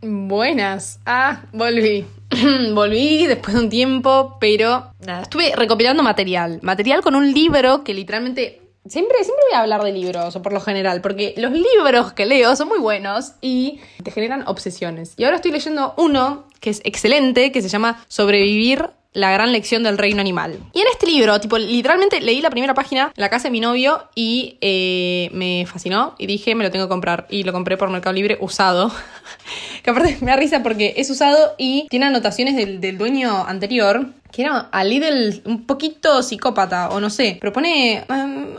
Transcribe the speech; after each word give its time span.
Buenas. 0.00 1.00
Ah, 1.06 1.42
volví. 1.52 2.06
volví 2.74 3.26
después 3.26 3.54
de 3.54 3.60
un 3.60 3.70
tiempo, 3.70 4.36
pero 4.40 4.92
nada, 5.00 5.22
estuve 5.22 5.54
recopilando 5.56 6.02
material. 6.02 6.60
Material 6.62 7.02
con 7.02 7.14
un 7.14 7.32
libro 7.32 7.84
que 7.84 7.94
literalmente. 7.94 8.62
Siempre, 8.86 9.16
siempre 9.22 9.44
voy 9.50 9.58
a 9.58 9.60
hablar 9.60 9.82
de 9.82 9.92
libros, 9.92 10.34
o 10.34 10.40
por 10.40 10.52
lo 10.52 10.60
general, 10.60 11.02
porque 11.02 11.34
los 11.36 11.52
libros 11.52 12.14
que 12.14 12.24
leo 12.24 12.56
son 12.56 12.68
muy 12.68 12.78
buenos 12.78 13.32
y 13.42 13.80
te 14.02 14.10
generan 14.10 14.44
obsesiones. 14.46 15.12
Y 15.18 15.24
ahora 15.24 15.36
estoy 15.36 15.50
leyendo 15.50 15.92
uno 15.98 16.46
que 16.60 16.70
es 16.70 16.80
excelente, 16.84 17.52
que 17.52 17.60
se 17.60 17.68
llama 17.68 18.02
Sobrevivir 18.08 18.88
la 19.18 19.32
gran 19.32 19.52
lección 19.52 19.82
del 19.82 19.98
reino 19.98 20.20
animal. 20.20 20.58
Y 20.72 20.80
en 20.80 20.86
este 20.92 21.06
libro, 21.06 21.40
tipo, 21.40 21.58
literalmente 21.58 22.20
leí 22.20 22.40
la 22.40 22.50
primera 22.50 22.74
página 22.74 23.12
la 23.16 23.28
casa 23.28 23.48
de 23.48 23.50
mi 23.50 23.60
novio 23.60 24.04
y 24.14 24.56
eh, 24.60 25.28
me 25.32 25.66
fascinó 25.66 26.14
y 26.18 26.26
dije, 26.26 26.54
me 26.54 26.64
lo 26.64 26.70
tengo 26.70 26.86
que 26.86 26.90
comprar. 26.90 27.26
Y 27.28 27.42
lo 27.42 27.52
compré 27.52 27.76
por 27.76 27.90
Mercado 27.90 28.12
Libre 28.12 28.38
usado. 28.40 28.92
que 29.82 29.90
aparte 29.90 30.18
me 30.20 30.30
da 30.30 30.36
risa 30.36 30.62
porque 30.62 30.94
es 30.96 31.10
usado 31.10 31.54
y 31.58 31.88
tiene 31.88 32.06
anotaciones 32.06 32.56
del, 32.56 32.98
dueño 32.98 33.44
anterior, 33.46 34.06
que 34.32 34.42
era 34.42 34.68
a 34.70 34.84
Lidl 34.84 35.42
un 35.44 35.66
poquito 35.66 36.22
psicópata, 36.22 36.90
o 36.90 37.00
no 37.00 37.10
sé, 37.10 37.38
pero 37.40 37.52
pone... 37.52 38.04
Um, 38.08 38.54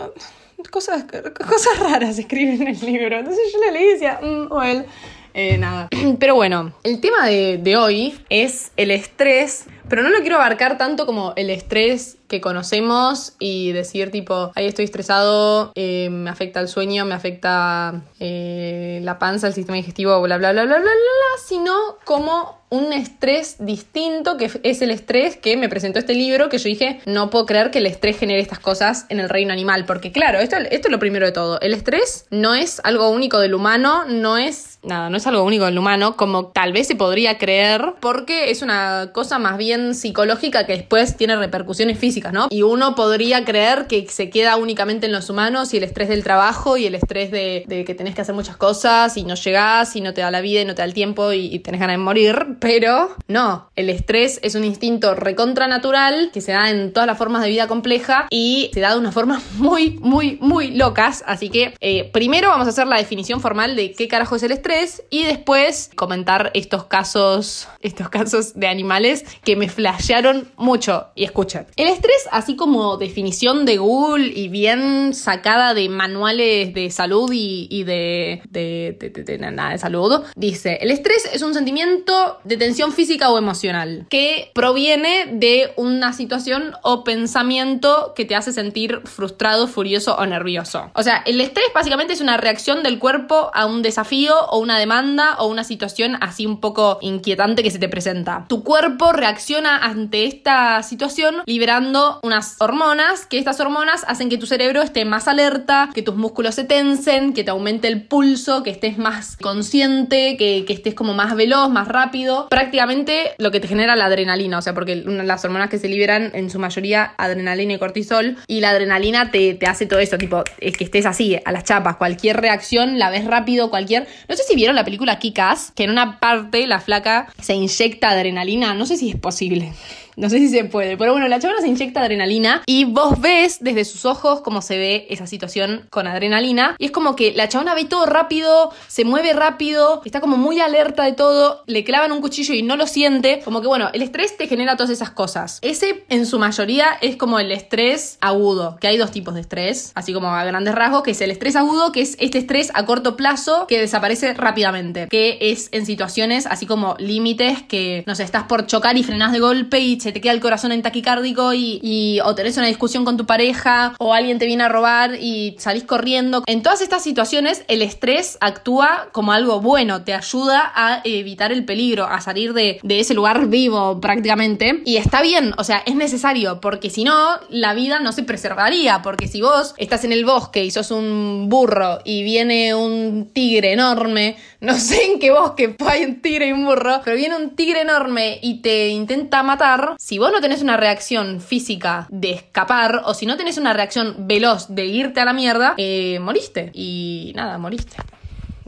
cosas, 0.70 1.06
cosas 1.48 1.80
raras 1.80 2.20
escriben 2.20 2.62
en 2.62 2.68
el 2.70 2.80
libro. 2.86 3.18
Entonces 3.18 3.44
yo 3.54 3.60
le 3.60 3.72
leí 3.72 3.90
y 3.90 3.94
decía, 3.94 4.20
mm, 4.22 4.52
well, 4.52 4.86
eh, 5.34 5.58
nada. 5.58 5.88
Pero 6.20 6.36
bueno, 6.36 6.74
el 6.84 7.00
tema 7.00 7.28
de, 7.28 7.58
de 7.58 7.78
hoy 7.78 8.20
es 8.30 8.72
el 8.78 8.92
estrés 8.92 9.66
pero 9.90 10.04
no 10.04 10.10
lo 10.10 10.20
quiero 10.20 10.36
abarcar 10.36 10.78
tanto 10.78 11.06
como 11.06 11.34
el 11.36 11.50
estrés 11.50 12.18
que 12.30 12.40
conocemos 12.40 13.34
y 13.40 13.72
decir 13.72 14.12
tipo, 14.12 14.52
ahí 14.56 14.68
estoy 14.68 14.86
estresado, 14.86 15.72
eh, 15.76 16.10
me 16.12 16.30
afecta 16.30 16.60
el 16.60 16.68
sueño, 16.68 17.04
me 17.06 17.16
afecta 17.16 18.04
eh, 18.20 19.02
la 19.04 19.20
panza, 19.20 19.48
el 19.48 19.54
sistema 19.54 19.76
digestivo, 19.78 20.22
bla, 20.22 20.38
bla, 20.38 20.52
bla, 20.52 20.64
bla, 20.64 20.78
bla, 20.78 20.84
bla, 20.84 21.44
sino 21.46 21.74
como 22.06 22.60
un 22.70 22.94
estrés 22.94 23.56
distinto, 23.60 24.38
que 24.38 24.52
es 24.62 24.82
el 24.84 24.92
estrés 24.92 25.38
que 25.38 25.58
me 25.58 25.70
presentó 25.70 25.98
este 25.98 26.14
libro, 26.14 26.50
que 26.50 26.60
yo 26.60 26.66
dije, 26.66 27.02
no 27.08 27.32
puedo 27.32 27.48
creer 27.48 27.72
que 27.72 27.80
el 27.80 27.88
estrés 27.88 28.20
genere 28.20 28.42
estas 28.42 28.60
cosas 28.60 29.08
en 29.10 29.20
el 29.20 29.28
reino 29.28 29.52
animal, 29.52 29.86
porque 29.86 30.12
claro, 30.12 30.40
esto, 30.40 30.56
esto 30.58 30.88
es 30.88 30.92
lo 30.92 31.00
primero 31.00 31.26
de 31.26 31.32
todo, 31.32 31.60
el 31.62 31.74
estrés 31.74 32.28
no 32.30 32.54
es 32.54 32.80
algo 32.84 33.10
único 33.10 33.40
del 33.40 33.56
humano, 33.56 34.06
no 34.08 34.38
es, 34.38 34.78
nada, 34.84 35.10
no 35.10 35.18
es 35.18 35.26
algo 35.26 35.44
único 35.44 35.66
del 35.66 35.80
humano, 35.80 36.16
como 36.16 36.48
tal 36.48 36.74
vez 36.74 36.86
se 36.86 36.96
podría 36.96 37.40
creer, 37.40 37.96
porque 38.00 38.52
es 38.52 38.62
una 38.62 39.10
cosa 39.14 39.40
más 39.40 39.58
bien 39.58 39.79
psicológica 39.94 40.66
que 40.66 40.74
después 40.74 41.18
tiene 41.18 41.36
repercusiones 41.36 41.98
físicas, 41.98 42.34
¿no? 42.34 42.48
Y 42.50 42.62
uno 42.62 42.96
podría 42.96 43.46
creer 43.46 43.88
que 43.88 44.08
se 44.10 44.30
queda 44.30 44.56
únicamente 44.56 45.06
en 45.06 45.12
los 45.12 45.30
humanos 45.30 45.74
y 45.74 45.78
el 45.78 45.84
estrés 45.84 46.10
del 46.10 46.24
trabajo 46.24 46.78
y 46.78 46.86
el 46.86 46.96
estrés 46.96 47.32
de, 47.32 47.66
que 47.86 47.96
tenés 47.96 48.16
que 48.16 48.22
hacer 48.22 48.36
muchas 48.36 48.58
cosas 48.58 49.18
y 49.18 49.24
no 49.24 49.36
llegás 49.36 49.96
y 49.96 50.02
no 50.02 50.14
te 50.14 50.22
da 50.22 50.32
la 50.32 50.42
vida 50.42 50.62
y 50.62 50.66
no 50.66 50.76
te 50.76 50.82
da 50.82 50.86
el 50.86 50.94
tiempo 50.94 51.34
y, 51.34 51.60
tenés 51.60 51.82
ganas 51.82 51.96
de 51.96 51.98
morir, 51.98 52.58
pero 52.60 53.16
no, 53.28 53.70
el 53.76 53.90
estrés 53.90 54.40
es 54.44 54.56
un 54.56 54.64
instinto 54.64 55.16
recontranatural 55.16 56.32
que 56.32 56.42
se 56.42 56.52
da 56.52 56.70
en 56.70 56.94
todas 56.94 57.08
las 57.08 57.18
formas 57.18 57.42
de 57.44 57.50
vida 57.50 57.68
compleja 57.68 58.28
y 58.30 58.72
se 58.74 58.80
da 58.80 58.94
de 58.94 59.00
una 59.00 59.12
forma 59.12 59.42
muy, 59.58 59.98
muy, 60.00 60.38
muy 60.42 60.72
locas. 60.72 61.24
Así 61.28 61.50
que 61.50 61.74
eh, 61.80 62.10
primero 62.12 62.50
vamos 62.50 62.68
a 62.68 62.70
hacer 62.72 62.88
la 62.88 62.98
definición 62.98 63.42
formal 63.42 63.76
de 63.76 63.92
qué 63.92 64.08
carajo 64.08 64.36
es 64.36 64.44
el 64.44 64.52
estrés 64.52 65.04
y 65.10 65.24
después 65.24 65.92
comentar 65.96 66.52
estos 66.54 66.86
casos, 66.86 67.68
estos 67.82 68.10
casos 68.10 68.54
de 68.56 68.68
animales 68.68 69.26
que 69.44 69.56
me 69.56 69.69
flashearon 69.70 70.52
mucho. 70.58 71.08
Y 71.16 71.24
escuchen, 71.24 71.68
el 71.76 71.88
estrés, 71.88 72.28
así 72.32 72.56
como 72.56 72.98
definición 72.98 73.66
de 73.66 73.78
Google 73.78 74.28
y 74.28 74.50
bien 74.50 75.14
sacada 75.14 75.74
de 75.74 75.90
manuales 75.90 76.74
de 76.74 76.92
salud 76.92 77.30
y, 77.32 77.84
de, 77.84 78.42
de, 78.50 78.98
de, 79.00 79.38
nada 79.38 79.72
de 79.72 79.78
salud, 79.78 80.24
dice, 80.36 80.80
el 80.82 80.92
estrés 80.92 81.30
es 81.32 81.42
un 81.42 81.54
sentimiento 81.54 82.40
de 82.44 82.58
tensión 82.58 82.92
física 82.92 83.30
o 83.32 83.38
emocional 83.38 84.06
que 84.10 84.52
proviene 84.54 85.28
de 85.32 85.72
una 85.76 86.14
situación 86.14 86.74
o 86.84 87.04
pensamiento 87.04 88.14
que 88.16 88.26
te 88.26 88.36
hace 88.36 88.52
sentir 88.54 89.02
frustrado, 89.06 89.68
furioso 89.68 90.16
o 90.16 90.26
nervioso. 90.26 90.92
O 90.94 91.04
sea, 91.04 91.24
el 91.26 91.40
estrés 91.42 91.68
básicamente 91.74 92.14
es 92.14 92.22
una 92.22 92.38
reacción 92.38 92.84
del 92.84 93.00
cuerpo 93.00 93.52
a 93.54 93.66
un 93.66 93.82
desafío 93.82 94.34
o 94.50 94.60
una 94.60 94.80
demanda 94.80 95.36
o 95.40 95.48
una 95.48 95.64
situación 95.64 96.18
así 96.22 96.46
un 96.46 96.60
poco 96.60 97.00
inquietante 97.02 97.64
que 97.64 97.72
se 97.72 97.80
te 97.80 97.90
presenta. 97.90 98.46
Tu 98.48 98.64
cuerpo 98.64 99.12
reacciona 99.12 99.49
ante 99.58 100.26
esta 100.26 100.84
situación 100.84 101.38
liberando 101.46 102.20
unas 102.24 102.56
hormonas 102.60 103.26
que 103.26 103.40
estas 103.40 103.60
hormonas 103.60 104.04
hacen 104.08 104.30
que 104.30 104.38
tu 104.38 104.46
cerebro 104.46 104.82
esté 104.82 105.06
más 105.06 105.28
alerta, 105.28 105.90
que 105.94 106.04
tus 106.04 106.16
músculos 106.16 106.56
se 106.56 106.64
tensen, 106.64 107.34
que 107.34 107.44
te 107.44 107.52
aumente 107.52 107.88
el 107.88 108.04
pulso, 108.04 108.64
que 108.64 108.70
estés 108.70 108.98
más 108.98 109.38
consciente, 109.38 110.38
que, 110.38 110.66
que 110.66 110.74
estés 110.74 110.94
como 110.94 111.14
más 111.14 111.36
veloz, 111.36 111.70
más 111.70 111.88
rápido 111.88 112.48
prácticamente 112.50 113.32
lo 113.38 113.52
que 113.52 113.60
te 113.60 113.68
genera 113.68 113.96
la 113.96 114.06
adrenalina, 114.06 114.58
o 114.58 114.62
sea, 114.62 114.74
porque 114.74 114.96
las 114.96 115.44
hormonas 115.46 115.70
que 115.70 115.80
se 115.80 115.88
liberan 115.88 116.32
en 116.34 116.50
su 116.50 116.60
mayoría 116.60 117.14
adrenalina 117.18 117.74
y 117.74 117.80
cortisol, 117.80 118.38
y 118.48 118.60
la 118.60 118.72
adrenalina 118.72 119.32
te, 119.32 119.54
te 119.56 119.66
hace 119.66 119.86
todo 119.86 120.00
eso, 120.00 120.18
tipo, 120.18 120.44
es 120.60 120.78
que 120.78 120.84
estés 120.84 121.06
así, 121.06 121.40
a 121.44 121.52
las 121.52 121.64
chapas, 121.64 121.98
cualquier 121.98 122.40
reacción 122.42 123.00
la 123.00 123.10
ves 123.10 123.26
rápido, 123.26 123.70
cualquier... 123.70 124.08
No 124.28 124.36
sé 124.36 124.44
si 124.44 124.56
vieron 124.56 124.76
la 124.76 124.86
película 124.86 125.20
Kick-Ass, 125.20 125.72
que 125.76 125.84
en 125.84 125.92
una 125.92 126.20
parte 126.20 126.68
la 126.68 126.80
flaca 126.80 127.28
se 127.42 127.54
inyecta 127.54 128.10
adrenalina, 128.10 128.74
no 128.74 128.86
sé 128.86 128.98
si 128.98 129.10
es 129.10 129.16
posible 129.16 129.39
posible. 129.40 129.72
No 130.20 130.30
sé 130.30 130.40
si 130.40 130.50
se 130.50 130.66
puede. 130.66 130.98
Pero 130.98 131.14
bueno, 131.14 131.30
la 131.30 131.40
chabona 131.40 131.62
se 131.62 131.70
inyecta 131.70 132.02
adrenalina 132.02 132.62
y 132.66 132.84
vos 132.84 133.22
ves 133.22 133.60
desde 133.62 133.86
sus 133.86 134.04
ojos 134.04 134.42
cómo 134.42 134.62
se 134.62 134.78
ve 134.78 135.08
esa 135.10 135.26
situación 135.28 135.88
con 135.90 136.08
adrenalina. 136.08 136.76
Y 136.78 136.86
es 136.86 136.92
como 136.92 137.16
que 137.16 137.32
la 137.34 137.48
chabona 137.48 137.74
ve 137.74 137.86
todo 137.86 138.06
rápido, 138.06 138.74
se 138.88 139.06
mueve 139.06 139.32
rápido, 139.32 140.02
está 140.04 140.20
como 140.20 140.36
muy 140.36 140.60
alerta 140.60 141.06
de 141.06 141.14
todo, 141.14 141.64
le 141.68 141.86
clavan 141.86 142.12
un 142.12 142.20
cuchillo 142.20 142.54
y 142.54 142.64
no 142.64 142.76
lo 142.76 142.86
siente. 142.86 143.40
Como 143.46 143.62
que 143.62 143.68
bueno, 143.68 143.92
el 143.94 144.02
estrés 144.02 144.36
te 144.36 144.50
genera 144.50 144.76
todas 144.76 144.90
esas 144.90 145.10
cosas. 145.10 145.60
Ese 145.62 146.04
en 146.10 146.26
su 146.26 146.38
mayoría 146.38 146.88
es 147.00 147.16
como 147.16 147.40
el 147.40 147.54
estrés 147.54 148.18
agudo, 148.20 148.76
que 148.82 148.90
hay 148.90 148.98
dos 148.98 149.12
tipos 149.12 149.36
de 149.36 149.40
estrés, 149.40 149.94
así 149.96 150.12
como 150.12 150.36
a 150.36 150.44
grandes 150.44 150.76
rasgos, 150.76 151.04
que 151.04 151.12
es 151.12 151.22
el 151.22 151.32
estrés 151.32 151.56
agudo, 151.56 151.94
que 151.94 152.02
es 152.02 152.18
este 152.20 152.40
estrés 152.40 152.72
a 152.74 152.86
corto 152.86 153.16
plazo 153.16 153.68
que 153.68 153.80
desaparece 153.80 154.34
rápidamente, 154.34 155.08
que 155.08 155.38
es 155.40 155.70
en 155.72 155.86
situaciones 155.86 156.46
así 156.46 156.66
como 156.66 156.98
límites 157.00 157.64
que, 157.64 158.04
no 158.06 158.16
sé, 158.16 158.24
estás 158.24 158.44
por 158.44 158.68
chocar 158.68 158.98
y 158.98 159.04
frenás 159.04 159.32
de 159.32 159.40
golpe 159.40 159.80
y 159.80 160.09
te 160.12 160.22
queda 160.22 160.34
el 160.34 160.40
corazón 160.40 160.72
en 160.72 160.82
taquicárdico 160.82 161.54
y, 161.54 162.20
o 162.24 162.36
tenés 162.36 162.58
una 162.58 162.68
discusión 162.68 163.06
con 163.06 163.18
tu 163.18 163.26
pareja 163.26 163.94
o 164.00 164.14
alguien 164.14 164.40
te 164.40 164.46
viene 164.46 164.64
a 164.64 164.70
robar 164.70 165.16
y 165.16 165.56
salís 165.60 165.84
corriendo. 165.84 166.44
En 166.46 166.64
todas 166.64 166.82
estas 166.82 167.04
situaciones 167.04 167.64
el 167.68 167.82
estrés 167.82 168.38
actúa 168.42 169.10
como 169.12 169.32
algo 169.32 169.62
bueno, 169.62 170.04
te 170.04 170.14
ayuda 170.14 170.72
a 170.76 171.02
evitar 171.04 171.52
el 171.52 171.66
peligro, 171.66 172.06
a 172.06 172.22
salir 172.22 172.54
de, 172.54 172.80
de 172.84 173.00
ese 173.00 173.14
lugar 173.14 173.48
vivo 173.48 174.00
prácticamente. 174.00 174.82
Y 174.86 174.98
está 174.98 175.22
bien, 175.22 175.54
o 175.58 175.64
sea, 175.64 175.84
es 175.86 175.96
necesario 175.96 176.60
porque 176.62 176.90
si 176.90 177.04
no, 177.04 177.16
la 177.50 177.74
vida 177.74 178.00
no 178.00 178.12
se 178.12 178.24
preservaría, 178.24 179.02
porque 179.02 179.28
si 179.28 179.42
vos 179.42 179.74
estás 179.78 180.04
en 180.04 180.12
el 180.12 180.26
bosque 180.26 180.64
y 180.64 180.72
sos 180.72 180.92
un 180.92 181.48
burro 181.50 182.00
y 182.04 182.24
viene 182.24 182.76
un 182.76 183.30
tigre 183.34 183.74
enorme, 183.74 184.38
no 184.62 184.76
sé 184.76 185.06
en 185.06 185.20
qué 185.20 185.32
bosque 185.32 185.76
hay 185.88 186.04
un 186.04 186.22
tigre 186.22 186.48
y 186.48 186.52
un 186.52 186.66
burro, 186.66 187.02
pero 187.04 187.16
viene 187.16 187.36
un 187.36 187.56
tigre 187.56 187.82
enorme 187.82 188.40
y 188.42 188.62
te 188.62 188.90
intenta 188.90 189.44
matar, 189.44 189.89
si 189.98 190.18
vos 190.18 190.32
no 190.32 190.42
tenés 190.42 190.62
una 190.62 190.78
reacción 190.78 191.42
física 191.42 192.08
de 192.10 192.32
escapar 192.32 193.02
o 193.06 193.14
si 193.14 193.26
no 193.26 193.38
tenés 193.38 193.58
una 193.58 193.74
reacción 193.74 194.28
veloz 194.28 194.68
de 194.70 194.86
irte 194.86 195.20
a 195.20 195.26
la 195.26 195.34
mierda, 195.34 195.74
eh, 195.78 196.20
moriste. 196.20 196.72
Y 196.74 197.34
nada, 197.36 197.58
moriste. 197.58 197.98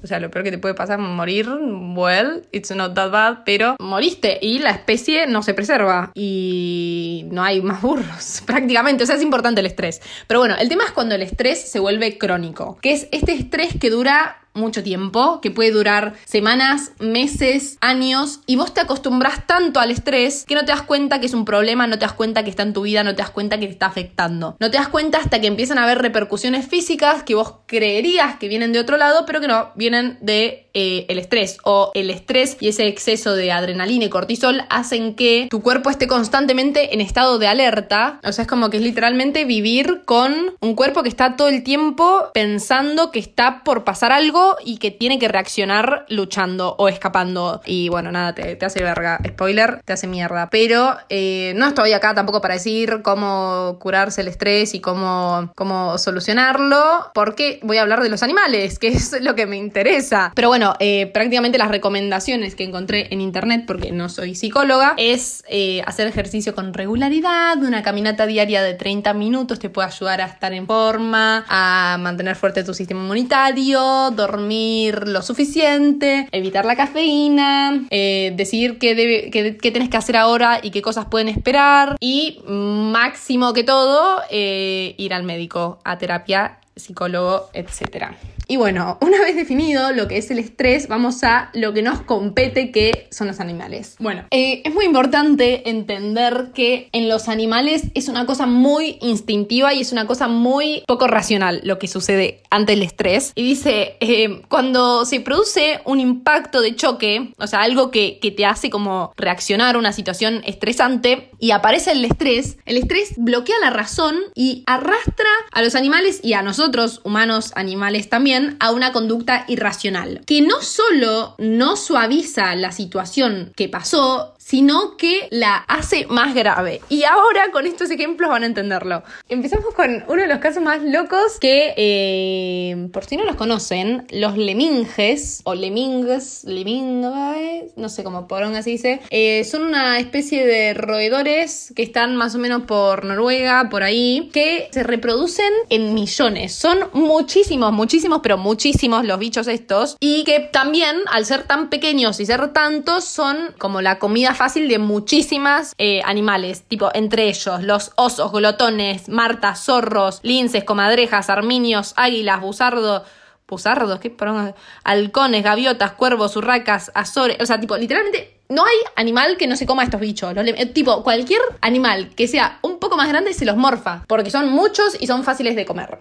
O 0.03 0.07
sea, 0.07 0.19
lo 0.19 0.31
peor 0.31 0.43
que 0.43 0.51
te 0.51 0.57
puede 0.57 0.73
pasar 0.73 0.99
es 0.99 1.05
morir, 1.05 1.47
well, 1.47 2.43
it's 2.51 2.75
not 2.75 2.95
that 2.95 3.11
bad, 3.11 3.37
pero 3.45 3.75
moriste 3.79 4.39
y 4.41 4.59
la 4.59 4.71
especie 4.71 5.27
no 5.27 5.43
se 5.43 5.53
preserva 5.53 6.11
y 6.15 7.25
no 7.31 7.43
hay 7.43 7.61
más 7.61 7.81
burros, 7.81 8.41
prácticamente. 8.45 9.03
O 9.03 9.07
sea, 9.07 9.15
es 9.15 9.21
importante 9.21 9.61
el 9.61 9.67
estrés. 9.67 10.01
Pero 10.27 10.39
bueno, 10.39 10.55
el 10.59 10.69
tema 10.69 10.85
es 10.85 10.91
cuando 10.91 11.13
el 11.15 11.21
estrés 11.21 11.69
se 11.69 11.79
vuelve 11.79 12.17
crónico, 12.17 12.77
que 12.81 12.93
es 12.93 13.07
este 13.11 13.33
estrés 13.33 13.75
que 13.79 13.89
dura 13.89 14.40
mucho 14.53 14.83
tiempo, 14.83 15.39
que 15.41 15.51
puede 15.51 15.71
durar 15.71 16.13
semanas, 16.25 16.91
meses, 16.99 17.77
años, 17.81 18.41
y 18.45 18.55
vos 18.55 18.73
te 18.73 18.81
acostumbras 18.81 19.47
tanto 19.47 19.79
al 19.79 19.91
estrés 19.91 20.45
que 20.45 20.55
no 20.55 20.61
te 20.61 20.71
das 20.71 20.81
cuenta 20.81 21.19
que 21.19 21.25
es 21.25 21.33
un 21.33 21.45
problema, 21.45 21.87
no 21.87 21.97
te 21.97 22.05
das 22.05 22.13
cuenta 22.13 22.43
que 22.43 22.49
está 22.49 22.63
en 22.63 22.73
tu 22.73 22.81
vida, 22.81 23.03
no 23.03 23.15
te 23.15 23.21
das 23.21 23.31
cuenta 23.31 23.59
que 23.59 23.67
te 23.67 23.73
está 23.73 23.85
afectando. 23.85 24.55
No 24.59 24.71
te 24.71 24.77
das 24.77 24.89
cuenta 24.89 25.19
hasta 25.19 25.39
que 25.39 25.47
empiezan 25.47 25.77
a 25.77 25.83
haber 25.83 25.99
repercusiones 25.99 26.67
físicas 26.67 27.23
que 27.23 27.35
vos 27.35 27.55
creerías 27.65 28.37
que 28.37 28.47
vienen 28.47 28.73
de 28.73 28.79
otro 28.79 28.97
lado, 28.97 29.25
pero 29.25 29.39
que 29.39 29.47
no, 29.47 29.71
vienen 29.75 30.17
de 30.21 30.69
eh, 30.73 31.05
el 31.09 31.19
estrés 31.19 31.57
o 31.63 31.91
el 31.93 32.09
estrés 32.09 32.57
y 32.59 32.69
ese 32.69 32.87
exceso 32.87 33.35
de 33.35 33.51
adrenalina 33.51 34.05
y 34.05 34.09
cortisol 34.09 34.63
hacen 34.69 35.15
que 35.15 35.47
tu 35.49 35.61
cuerpo 35.61 35.89
esté 35.89 36.07
constantemente 36.07 36.93
en 36.93 37.01
estado 37.01 37.39
de 37.39 37.47
alerta. 37.47 38.19
O 38.23 38.31
sea, 38.31 38.43
es 38.43 38.47
como 38.47 38.69
que 38.69 38.77
es 38.77 38.83
literalmente 38.83 39.45
vivir 39.45 40.03
con 40.05 40.33
un 40.59 40.75
cuerpo 40.75 41.03
que 41.03 41.09
está 41.09 41.35
todo 41.35 41.47
el 41.47 41.63
tiempo 41.63 42.29
pensando 42.33 43.11
que 43.11 43.19
está 43.19 43.63
por 43.63 43.83
pasar 43.83 44.11
algo 44.11 44.40
y 44.63 44.77
que 44.77 44.91
tiene 44.91 45.19
que 45.19 45.27
reaccionar 45.27 46.05
luchando 46.09 46.75
o 46.77 46.87
escapando. 46.87 47.61
Y 47.65 47.89
bueno, 47.89 48.11
nada, 48.11 48.33
te, 48.33 48.57
hace 48.65 48.83
verga. 48.83 49.19
Spoiler, 49.25 49.81
te 49.85 49.93
hace 49.93 50.07
mierda. 50.07 50.49
Pero 50.49 50.97
eh, 51.09 51.53
no 51.55 51.67
estoy 51.67 51.93
acá 51.93 52.13
tampoco 52.13 52.41
para 52.41 52.55
decir 52.55 53.01
cómo 53.01 53.77
curarse 53.79 54.21
el 54.21 54.27
estrés 54.27 54.73
y 54.73 54.79
cómo, 54.79 55.51
cómo 55.55 55.97
solucionarlo, 55.97 57.11
porque 57.13 57.59
voy 57.63 57.77
a 57.77 57.83
hablar 57.83 58.01
de 58.01 58.09
los 58.09 58.23
animales, 58.23 58.79
que 58.79 58.87
es 58.89 59.21
lo 59.21 59.35
que 59.35 59.45
me 59.45 59.57
interesa. 59.57 60.31
Pero 60.35 60.49
bueno, 60.49 60.73
eh, 60.79 61.07
prácticamente 61.07 61.57
las 61.57 61.69
recomendaciones 61.69 62.55
que 62.55 62.63
encontré 62.63 63.13
en 63.13 63.21
internet, 63.21 63.65
porque 63.67 63.91
no 63.91 64.09
soy 64.09 64.35
psicóloga, 64.35 64.93
es 64.97 65.43
eh, 65.47 65.81
hacer 65.85 66.07
ejercicio 66.07 66.55
con 66.55 66.73
regularidad, 66.73 67.57
una 67.57 67.83
caminata 67.83 68.25
diaria 68.25 68.61
de 68.61 68.73
30 68.73 69.13
minutos 69.13 69.59
te 69.59 69.69
puede 69.69 69.87
ayudar 69.87 70.21
a 70.21 70.25
estar 70.25 70.53
en 70.53 70.67
forma, 70.67 71.45
a 71.47 71.97
mantener 71.99 72.35
fuerte 72.35 72.63
tu 72.63 72.73
sistema 72.73 73.01
inmunitario, 73.01 74.11
dormir 74.11 74.30
lo 74.39 75.21
suficiente, 75.21 76.27
evitar 76.31 76.65
la 76.65 76.75
cafeína, 76.75 77.85
eh, 77.89 78.33
decidir 78.35 78.77
qué, 78.79 78.95
debe, 78.95 79.29
qué, 79.31 79.71
tenés 79.71 79.89
que 79.89 79.97
hacer 79.97 80.17
ahora 80.17 80.59
y 80.61 80.71
qué 80.71 80.81
cosas 80.81 81.05
pueden 81.05 81.27
esperar 81.27 81.95
y 81.99 82.39
máximo 82.47 83.53
que 83.53 83.63
todo, 83.63 84.21
eh, 84.29 84.95
ir 84.97 85.13
al 85.13 85.23
médico, 85.23 85.79
a 85.83 85.97
terapia, 85.97 86.59
psicólogo, 86.75 87.49
etc. 87.53 88.11
Y 88.51 88.57
bueno, 88.57 88.97
una 89.01 89.21
vez 89.21 89.37
definido 89.37 89.93
lo 89.93 90.09
que 90.09 90.17
es 90.17 90.29
el 90.29 90.37
estrés, 90.37 90.89
vamos 90.89 91.23
a 91.23 91.51
lo 91.53 91.71
que 91.71 91.81
nos 91.81 92.01
compete, 92.01 92.69
que 92.71 93.07
son 93.09 93.27
los 93.27 93.39
animales. 93.39 93.95
Bueno, 93.97 94.25
eh, 94.29 94.61
es 94.65 94.73
muy 94.73 94.83
importante 94.83 95.69
entender 95.69 96.51
que 96.53 96.89
en 96.91 97.07
los 97.07 97.29
animales 97.29 97.83
es 97.93 98.09
una 98.09 98.25
cosa 98.25 98.47
muy 98.47 98.97
instintiva 98.99 99.73
y 99.73 99.79
es 99.79 99.93
una 99.93 100.05
cosa 100.05 100.27
muy 100.27 100.83
poco 100.85 101.07
racional 101.07 101.61
lo 101.63 101.79
que 101.79 101.87
sucede 101.87 102.43
ante 102.49 102.73
el 102.73 102.83
estrés. 102.83 103.31
Y 103.35 103.43
dice, 103.43 103.95
eh, 104.01 104.41
cuando 104.49 105.05
se 105.05 105.21
produce 105.21 105.79
un 105.85 106.01
impacto 106.01 106.59
de 106.59 106.75
choque, 106.75 107.31
o 107.37 107.47
sea, 107.47 107.61
algo 107.61 107.89
que, 107.89 108.19
que 108.19 108.31
te 108.31 108.45
hace 108.45 108.69
como 108.69 109.13
reaccionar 109.15 109.75
a 109.75 109.79
una 109.79 109.93
situación 109.93 110.41
estresante 110.45 111.29
y 111.39 111.51
aparece 111.51 111.93
el 111.93 112.03
estrés, 112.03 112.57
el 112.65 112.75
estrés 112.75 113.13
bloquea 113.15 113.55
la 113.61 113.69
razón 113.69 114.17
y 114.35 114.63
arrastra 114.67 115.29
a 115.53 115.61
los 115.61 115.75
animales 115.75 116.19
y 116.21 116.33
a 116.33 116.41
nosotros, 116.41 116.99
humanos, 117.05 117.53
animales 117.55 118.09
también, 118.09 118.40
a 118.59 118.71
una 118.71 118.91
conducta 118.91 119.45
irracional, 119.47 120.21
que 120.25 120.41
no 120.41 120.61
solo 120.61 121.35
no 121.37 121.75
suaviza 121.75 122.55
la 122.55 122.71
situación 122.71 123.51
que 123.55 123.69
pasó, 123.69 124.35
sino 124.43 124.97
que 124.97 125.27
la 125.31 125.57
hace 125.57 126.05
más 126.07 126.33
grave. 126.33 126.81
Y 126.89 127.03
ahora 127.03 127.51
con 127.51 127.65
estos 127.67 127.89
ejemplos 127.91 128.29
van 128.29 128.43
a 128.43 128.47
entenderlo. 128.47 129.03
Empezamos 129.29 129.73
con 129.73 130.03
uno 130.07 130.21
de 130.21 130.27
los 130.27 130.39
casos 130.39 130.63
más 130.63 130.81
locos 130.81 131.39
que, 131.39 131.73
eh, 131.77 132.87
por 132.91 133.05
si 133.05 133.17
no 133.17 133.23
los 133.23 133.35
conocen, 133.35 134.07
los 134.11 134.37
leminges, 134.37 135.41
o 135.43 135.53
leminges, 135.53 136.43
leminges, 136.45 137.71
no 137.75 137.87
sé 137.87 138.03
cómo 138.03 138.27
por 138.27 138.41
se 138.41 138.69
dice, 138.69 138.99
eh, 139.09 139.43
son 139.43 139.63
una 139.63 139.99
especie 139.99 140.45
de 140.45 140.73
roedores 140.73 141.71
que 141.75 141.83
están 141.83 142.15
más 142.15 142.35
o 142.35 142.39
menos 142.39 142.63
por 142.63 143.05
Noruega, 143.05 143.69
por 143.69 143.83
ahí, 143.83 144.29
que 144.33 144.69
se 144.71 144.83
reproducen 144.83 145.51
en 145.69 145.93
millones. 145.93 146.55
Son 146.55 146.89
muchísimos, 146.93 147.71
muchísimos, 147.71 148.19
pero 148.23 148.37
muchísimos 148.37 149.05
los 149.05 149.19
bichos 149.19 149.47
estos. 149.47 149.95
Y 149.99 150.23
que 150.23 150.39
también, 150.39 150.97
al 151.11 151.25
ser 151.25 151.43
tan 151.43 151.69
pequeños 151.69 152.19
y 152.19 152.25
ser 152.25 152.51
tantos, 152.51 153.05
son 153.05 153.37
como 153.57 153.81
la 153.81 153.99
comida 153.99 154.30
fácil 154.33 154.67
de 154.67 154.79
muchísimas 154.79 155.73
eh, 155.77 156.01
animales, 156.05 156.63
tipo 156.63 156.89
entre 156.93 157.27
ellos 157.27 157.61
los 157.63 157.91
osos, 157.95 158.31
glotones, 158.31 159.09
martas, 159.09 159.63
zorros, 159.63 160.19
linces, 160.23 160.63
comadrejas, 160.63 161.29
arminios, 161.29 161.93
águilas, 161.95 162.41
buzardo, 162.41 163.03
buzardos, 163.47 163.99
¿qué? 163.99 164.09
Perdón, 164.09 164.55
halcones, 164.83 165.43
gaviotas, 165.43 165.91
cuervos, 165.91 166.35
urracas, 166.35 166.91
azores, 166.95 167.37
o 167.39 167.45
sea, 167.45 167.59
tipo, 167.59 167.77
literalmente 167.77 168.41
no 168.51 168.65
hay 168.65 168.77
animal 168.95 169.37
que 169.37 169.47
no 169.47 169.55
se 169.55 169.65
coma 169.65 169.83
estos 169.83 170.01
bichos. 170.01 170.33
tipo, 170.73 171.03
cualquier 171.03 171.41
animal 171.61 172.09
que 172.15 172.27
sea 172.27 172.59
un 172.61 172.79
poco 172.79 172.97
más 172.97 173.07
grande 173.07 173.33
se 173.33 173.45
los 173.45 173.55
morfa, 173.55 174.03
porque 174.07 174.29
son 174.29 174.49
muchos 174.49 174.97
y 174.99 175.07
son 175.07 175.23
fáciles 175.23 175.55
de 175.55 175.65
comer. 175.65 175.99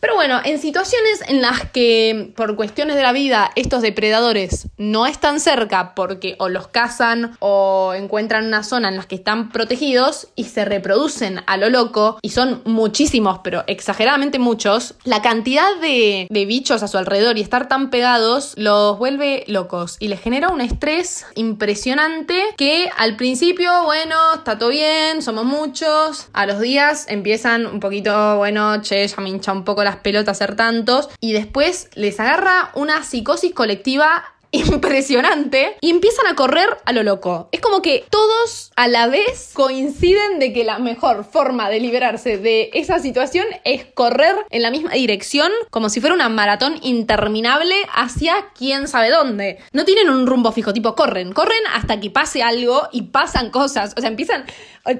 Pero 0.00 0.14
bueno, 0.14 0.40
en 0.44 0.58
situaciones 0.60 1.22
en 1.26 1.42
las 1.42 1.70
que 1.70 2.32
por 2.36 2.56
cuestiones 2.56 2.96
de 2.96 3.02
la 3.02 3.12
vida 3.12 3.50
estos 3.56 3.82
depredadores 3.82 4.68
no 4.76 5.06
están 5.06 5.40
cerca 5.40 5.94
porque 5.94 6.36
o 6.38 6.48
los 6.48 6.68
cazan 6.68 7.36
o 7.40 7.94
encuentran 7.96 8.46
una 8.46 8.62
zona 8.62 8.88
en 8.88 8.96
la 8.96 9.04
que 9.04 9.16
están 9.16 9.50
protegidos 9.50 10.28
y 10.36 10.44
se 10.44 10.64
reproducen 10.64 11.42
a 11.46 11.56
lo 11.56 11.68
loco 11.68 12.18
y 12.22 12.30
son 12.30 12.62
muchísimos, 12.64 13.40
pero 13.42 13.64
exageradamente 13.66 14.38
muchos, 14.38 14.94
la 15.04 15.22
cantidad 15.22 15.76
de, 15.80 16.26
de 16.30 16.46
bichos 16.46 16.82
a 16.82 16.88
su 16.88 16.98
alrededor 16.98 17.38
y 17.38 17.40
estar 17.40 17.68
tan 17.68 17.90
pegados 17.90 18.54
los 18.56 18.98
vuelve 18.98 19.44
locos 19.46 19.96
y 19.98 20.08
les 20.08 20.20
genera 20.20 20.50
un 20.50 20.60
estrés 20.60 21.26
impresionante 21.34 22.42
que 22.56 22.88
al 22.96 23.16
principio, 23.16 23.84
bueno, 23.84 24.16
está 24.34 24.58
todo 24.58 24.68
bien, 24.68 25.22
somos 25.22 25.44
muchos, 25.44 26.28
a 26.32 26.46
los 26.46 26.60
días 26.60 27.06
empiezan 27.08 27.66
un 27.66 27.80
poquito, 27.80 28.36
bueno, 28.36 28.80
che, 28.82 29.06
ya 29.06 29.16
me 29.18 29.28
hincha 29.28 29.52
un 29.52 29.64
poco 29.64 29.82
la 29.84 29.87
las 29.88 29.96
pelotas 29.96 30.38
ser 30.38 30.56
tantos 30.56 31.08
y 31.20 31.32
después 31.32 31.88
les 31.94 32.20
agarra 32.20 32.70
una 32.74 33.02
psicosis 33.02 33.54
colectiva 33.54 34.24
impresionante 34.50 35.76
y 35.80 35.90
empiezan 35.90 36.26
a 36.26 36.34
correr 36.34 36.68
a 36.84 36.92
lo 36.92 37.02
loco. 37.02 37.48
Es 37.52 37.60
como 37.60 37.82
que 37.82 38.04
todos 38.10 38.72
a 38.76 38.88
la 38.88 39.06
vez 39.06 39.50
coinciden 39.54 40.38
de 40.38 40.52
que 40.52 40.64
la 40.64 40.78
mejor 40.78 41.24
forma 41.24 41.70
de 41.70 41.80
liberarse 41.80 42.38
de 42.38 42.70
esa 42.74 42.98
situación 42.98 43.46
es 43.64 43.84
correr 43.86 44.34
en 44.50 44.62
la 44.62 44.70
misma 44.70 44.92
dirección 44.92 45.50
como 45.70 45.88
si 45.88 46.00
fuera 46.00 46.14
una 46.14 46.28
maratón 46.28 46.78
interminable 46.82 47.74
hacia 47.94 48.50
quién 48.56 48.88
sabe 48.88 49.10
dónde. 49.10 49.58
No 49.72 49.84
tienen 49.84 50.10
un 50.10 50.26
rumbo 50.26 50.52
fijo, 50.52 50.72
tipo 50.72 50.94
corren, 50.94 51.32
corren 51.32 51.62
hasta 51.74 52.00
que 52.00 52.10
pase 52.10 52.42
algo 52.42 52.88
y 52.92 53.02
pasan 53.02 53.50
cosas. 53.50 53.94
O 53.96 54.00
sea, 54.00 54.08
empiezan, 54.08 54.44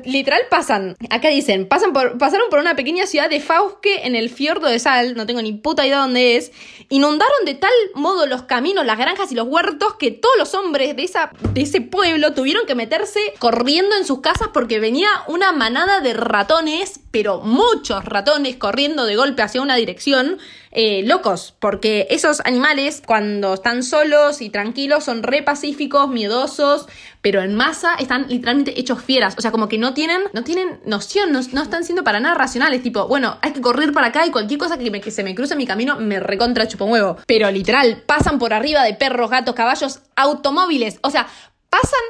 literal 0.05 0.43
pasan, 0.51 0.97
acá 1.11 1.29
dicen, 1.29 1.69
por, 1.69 2.19
pasaron 2.19 2.49
por 2.51 2.59
una 2.59 2.77
pequeña 2.77 3.07
ciudad 3.07 3.31
de 3.31 3.41
Fauske 3.41 4.07
en 4.07 4.15
el 4.15 4.31
fiordo 4.31 4.67
de 4.69 4.79
Sal, 4.79 5.15
no 5.15 5.27
tengo 5.27 5.43
ni 5.43 5.53
puta 5.53 5.87
idea 5.87 5.99
dónde 5.99 6.37
es, 6.37 6.53
inundaron 6.89 7.45
de 7.45 7.55
tal 7.55 7.73
modo 7.95 8.27
los 8.27 8.43
caminos, 8.43 8.85
las 8.85 8.99
granjas 8.99 9.33
y 9.33 9.35
los 9.39 9.47
huertos 9.49 9.95
que 9.95 10.11
todos 10.11 10.35
los 10.37 10.55
hombres 10.55 10.97
de, 10.97 11.05
esa, 11.05 11.31
de 11.55 11.63
ese 11.63 11.81
pueblo 11.81 12.35
tuvieron 12.35 12.67
que 12.67 12.75
meterse 12.75 13.21
corriendo 13.39 13.97
en 13.97 14.05
sus 14.05 14.21
casas 14.21 14.49
porque 14.53 14.81
venía 14.81 15.09
una 15.29 15.53
manada 15.53 16.01
de 16.01 16.13
ratones, 16.13 17.01
pero 17.11 17.41
muchos 17.41 18.05
ratones 18.05 18.57
corriendo 18.57 19.07
de 19.07 19.17
golpe 19.17 19.43
hacia 19.43 19.63
una 19.63 19.77
dirección 19.77 20.39
eh, 20.71 21.03
locos, 21.05 21.55
porque 21.59 22.07
esos 22.11 22.41
animales 22.45 23.03
cuando 23.05 23.55
están 23.55 23.83
solos 23.83 24.43
y 24.43 24.51
tranquilos 24.51 25.05
son 25.05 25.23
re 25.23 25.43
pacíficos, 25.43 26.09
miedosos, 26.09 26.87
pero 27.23 27.41
en 27.43 27.55
masa 27.55 27.95
están 27.95 28.29
literalmente 28.29 28.79
hechos 28.79 29.03
fieras, 29.03 29.35
o 29.39 29.41
sea, 29.41 29.51
como 29.51 29.69
que 29.69 29.79
no 29.79 29.95
tienen, 29.95 30.21
no 30.35 30.45
tienen 30.45 30.81
noción, 30.85 31.33
no, 31.33 31.41
están 31.41 31.85
siendo 31.85 32.05
para 32.05 32.21
nada 32.21 32.35
racionales, 32.35 32.83
tipo, 32.83 33.09
bueno, 33.09 33.39
hay 33.41 33.53
que 33.53 33.61
correr 33.61 33.93
para 33.93 34.09
acá 34.09 34.27
y 34.27 34.31
cualquier 34.31 34.59
cosa 34.59 34.79
que, 34.79 34.91
que 35.01 35.11
se 35.11 35.25
me 35.25 35.35
cruce 35.35 35.55
en 35.55 35.59
mi 35.59 35.67
camino 35.67 35.97
me 35.97 36.21
recontra 36.21 36.69
chupo 36.69 36.85
huevo, 36.85 37.17
pero 37.27 37.51
literal, 37.51 38.03
pasan 38.07 38.39
por 38.39 38.53
arriba 38.53 38.85
de 38.85 38.95
perros, 38.95 39.31
gatos, 39.31 39.55
caballos, 39.55 40.01
automóviles, 40.17 40.99
o 41.03 41.11
sea, 41.11 41.27
pasan 41.71 42.01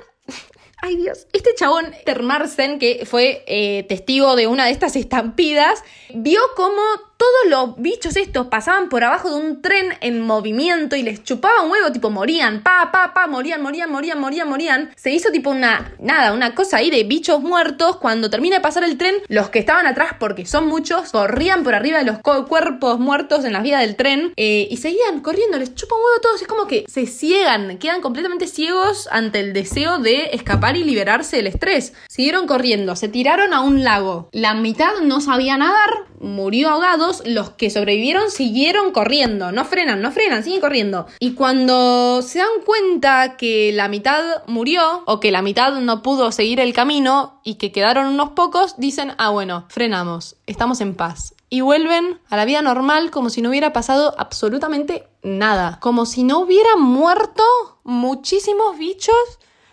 Ay 0.80 0.96
Dios, 0.96 1.26
este 1.32 1.54
chabón 1.56 1.86
Termarsen, 2.04 2.78
que 2.78 3.04
fue 3.04 3.42
eh, 3.46 3.84
testigo 3.88 4.36
de 4.36 4.46
una 4.46 4.66
de 4.66 4.70
estas 4.70 4.94
estampidas, 4.94 5.82
vio 6.14 6.40
cómo 6.54 6.80
todos 7.18 7.50
los 7.50 7.76
bichos 7.82 8.16
estos 8.16 8.46
pasaban 8.46 8.88
por 8.88 9.02
abajo 9.02 9.28
de 9.28 9.36
un 9.36 9.60
tren 9.60 9.92
en 10.00 10.20
movimiento 10.20 10.94
y 10.94 11.02
les 11.02 11.24
chupaban 11.24 11.68
huevo, 11.68 11.90
tipo 11.90 12.10
morían, 12.10 12.62
pa, 12.62 12.90
pa, 12.92 13.12
pa, 13.12 13.26
morían, 13.26 13.60
morían, 13.60 13.90
morían, 13.90 14.20
morían, 14.20 14.48
morían. 14.48 14.90
Se 14.96 15.10
hizo 15.10 15.30
tipo 15.32 15.50
una, 15.50 15.92
nada, 15.98 16.32
una 16.32 16.54
cosa 16.54 16.76
ahí 16.76 16.90
de 16.90 17.02
bichos 17.02 17.42
muertos. 17.42 17.96
Cuando 17.96 18.30
termina 18.30 18.56
de 18.56 18.62
pasar 18.62 18.84
el 18.84 18.96
tren, 18.96 19.16
los 19.26 19.50
que 19.50 19.58
estaban 19.58 19.86
atrás, 19.86 20.12
porque 20.20 20.46
son 20.46 20.68
muchos, 20.68 21.10
corrían 21.10 21.64
por 21.64 21.74
arriba 21.74 21.98
de 21.98 22.04
los 22.04 22.18
cuerpos 22.20 23.00
muertos 23.00 23.44
en 23.44 23.52
las 23.52 23.64
vías 23.64 23.80
del 23.80 23.96
tren 23.96 24.32
eh, 24.36 24.68
y 24.70 24.76
seguían 24.76 25.20
corriendo, 25.20 25.58
les 25.58 25.74
chupan 25.74 25.98
huevo 25.98 26.18
a 26.18 26.20
todos. 26.20 26.40
Es 26.40 26.46
como 26.46 26.68
que 26.68 26.84
se 26.86 27.06
ciegan, 27.06 27.78
quedan 27.78 28.00
completamente 28.00 28.46
ciegos 28.46 29.08
ante 29.10 29.40
el 29.40 29.52
deseo 29.52 29.98
de 29.98 30.30
escapar 30.34 30.76
y 30.76 30.84
liberarse 30.84 31.38
del 31.38 31.48
estrés. 31.48 31.94
Siguieron 32.08 32.46
corriendo, 32.46 32.94
se 32.94 33.08
tiraron 33.08 33.52
a 33.54 33.60
un 33.60 33.82
lago. 33.82 34.28
La 34.30 34.54
mitad 34.54 35.00
no 35.02 35.20
sabía 35.20 35.56
nadar, 35.56 36.06
murió 36.20 36.68
ahogado 36.70 37.07
los 37.24 37.50
que 37.50 37.70
sobrevivieron 37.70 38.30
siguieron 38.30 38.92
corriendo, 38.92 39.52
no 39.52 39.64
frenan, 39.64 40.00
no 40.00 40.12
frenan, 40.12 40.44
siguen 40.44 40.60
corriendo. 40.60 41.06
Y 41.18 41.32
cuando 41.32 42.22
se 42.22 42.38
dan 42.38 42.48
cuenta 42.64 43.36
que 43.36 43.72
la 43.72 43.88
mitad 43.88 44.22
murió 44.46 45.02
o 45.06 45.20
que 45.20 45.30
la 45.30 45.42
mitad 45.42 45.72
no 45.74 46.02
pudo 46.02 46.32
seguir 46.32 46.60
el 46.60 46.72
camino 46.72 47.40
y 47.44 47.54
que 47.54 47.72
quedaron 47.72 48.06
unos 48.06 48.30
pocos, 48.30 48.74
dicen, 48.78 49.12
ah 49.18 49.30
bueno, 49.30 49.66
frenamos, 49.68 50.36
estamos 50.46 50.80
en 50.80 50.94
paz. 50.94 51.34
Y 51.50 51.62
vuelven 51.62 52.20
a 52.28 52.36
la 52.36 52.44
vida 52.44 52.60
normal 52.60 53.10
como 53.10 53.30
si 53.30 53.40
no 53.40 53.48
hubiera 53.48 53.72
pasado 53.72 54.14
absolutamente 54.18 55.06
nada, 55.22 55.78
como 55.80 56.04
si 56.04 56.22
no 56.22 56.40
hubiera 56.40 56.76
muerto 56.76 57.42
muchísimos 57.84 58.76
bichos 58.76 59.16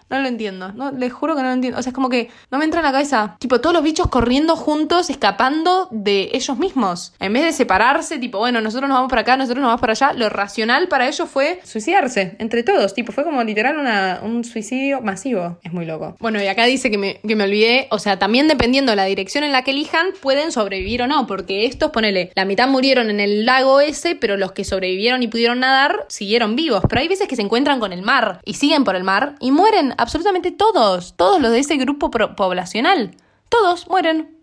No 0.09 0.19
lo 0.19 0.27
entiendo. 0.27 0.71
No, 0.73 0.91
les 0.91 1.11
juro 1.11 1.35
que 1.35 1.41
no 1.41 1.47
lo 1.47 1.53
entiendo. 1.53 1.79
O 1.79 1.81
sea, 1.83 1.89
es 1.89 1.95
como 1.95 2.09
que 2.09 2.29
no 2.51 2.59
me 2.59 2.65
entra 2.65 2.79
en 2.81 2.85
la 2.85 2.91
cabeza. 2.91 3.37
Tipo, 3.39 3.59
todos 3.59 3.73
los 3.73 3.83
bichos 3.83 4.07
corriendo 4.07 4.55
juntos, 4.55 5.09
escapando 5.09 5.87
de 5.91 6.29
ellos 6.33 6.57
mismos. 6.57 7.13
En 7.19 7.33
vez 7.33 7.43
de 7.43 7.51
separarse, 7.51 8.19
tipo, 8.19 8.37
bueno, 8.37 8.61
nosotros 8.61 8.87
nos 8.87 8.97
vamos 8.97 9.09
para 9.09 9.21
acá, 9.21 9.35
nosotros 9.35 9.61
nos 9.61 9.69
vamos 9.69 9.81
para 9.81 9.93
allá. 9.93 10.13
Lo 10.13 10.29
racional 10.29 10.87
para 10.87 11.07
ellos 11.07 11.27
fue 11.27 11.59
suicidarse 11.63 12.35
entre 12.39 12.63
todos. 12.63 12.93
Tipo, 12.93 13.11
fue 13.11 13.23
como 13.23 13.43
literal 13.43 13.77
una, 13.77 14.19
un 14.21 14.43
suicidio 14.43 15.01
masivo. 15.01 15.57
Es 15.63 15.73
muy 15.73 15.85
loco. 15.85 16.15
Bueno, 16.19 16.41
y 16.41 16.47
acá 16.47 16.65
dice 16.65 16.91
que 16.91 16.99
me, 16.99 17.19
que 17.27 17.35
me 17.35 17.45
olvidé. 17.45 17.87
O 17.89 17.97
sea, 17.97 18.19
también 18.19 18.47
dependiendo 18.47 18.91
de 18.91 18.97
la 18.97 19.05
dirección 19.05 19.43
en 19.43 19.51
la 19.51 19.63
que 19.63 19.71
elijan, 19.71 20.07
pueden 20.21 20.51
sobrevivir 20.51 21.01
o 21.01 21.07
no. 21.07 21.25
Porque 21.25 21.65
estos, 21.65 21.89
ponele, 21.89 22.31
la 22.35 22.45
mitad 22.45 22.67
murieron 22.67 23.09
en 23.09 23.19
el 23.19 23.45
lago 23.45 23.81
ese, 23.81 24.15
pero 24.15 24.37
los 24.37 24.51
que 24.51 24.63
sobrevivieron 24.63 25.23
y 25.23 25.27
pudieron 25.27 25.59
nadar 25.59 26.05
siguieron 26.09 26.55
vivos. 26.55 26.83
Pero 26.87 27.01
hay 27.01 27.07
veces 27.07 27.27
que 27.27 27.35
se 27.35 27.41
encuentran 27.41 27.79
con 27.79 27.91
el 27.91 28.03
mar 28.03 28.39
y 28.45 28.53
siguen 28.53 28.83
por 28.83 28.95
el 28.95 29.03
mar 29.03 29.35
y 29.39 29.51
mueren 29.51 29.94
absolutamente 29.97 30.51
todos. 30.51 31.15
Todos 31.15 31.41
los 31.41 31.51
de 31.51 31.59
ese 31.59 31.77
grupo 31.77 32.11
poblacional. 32.11 33.15
Todos 33.49 33.87
mueren. 33.87 34.37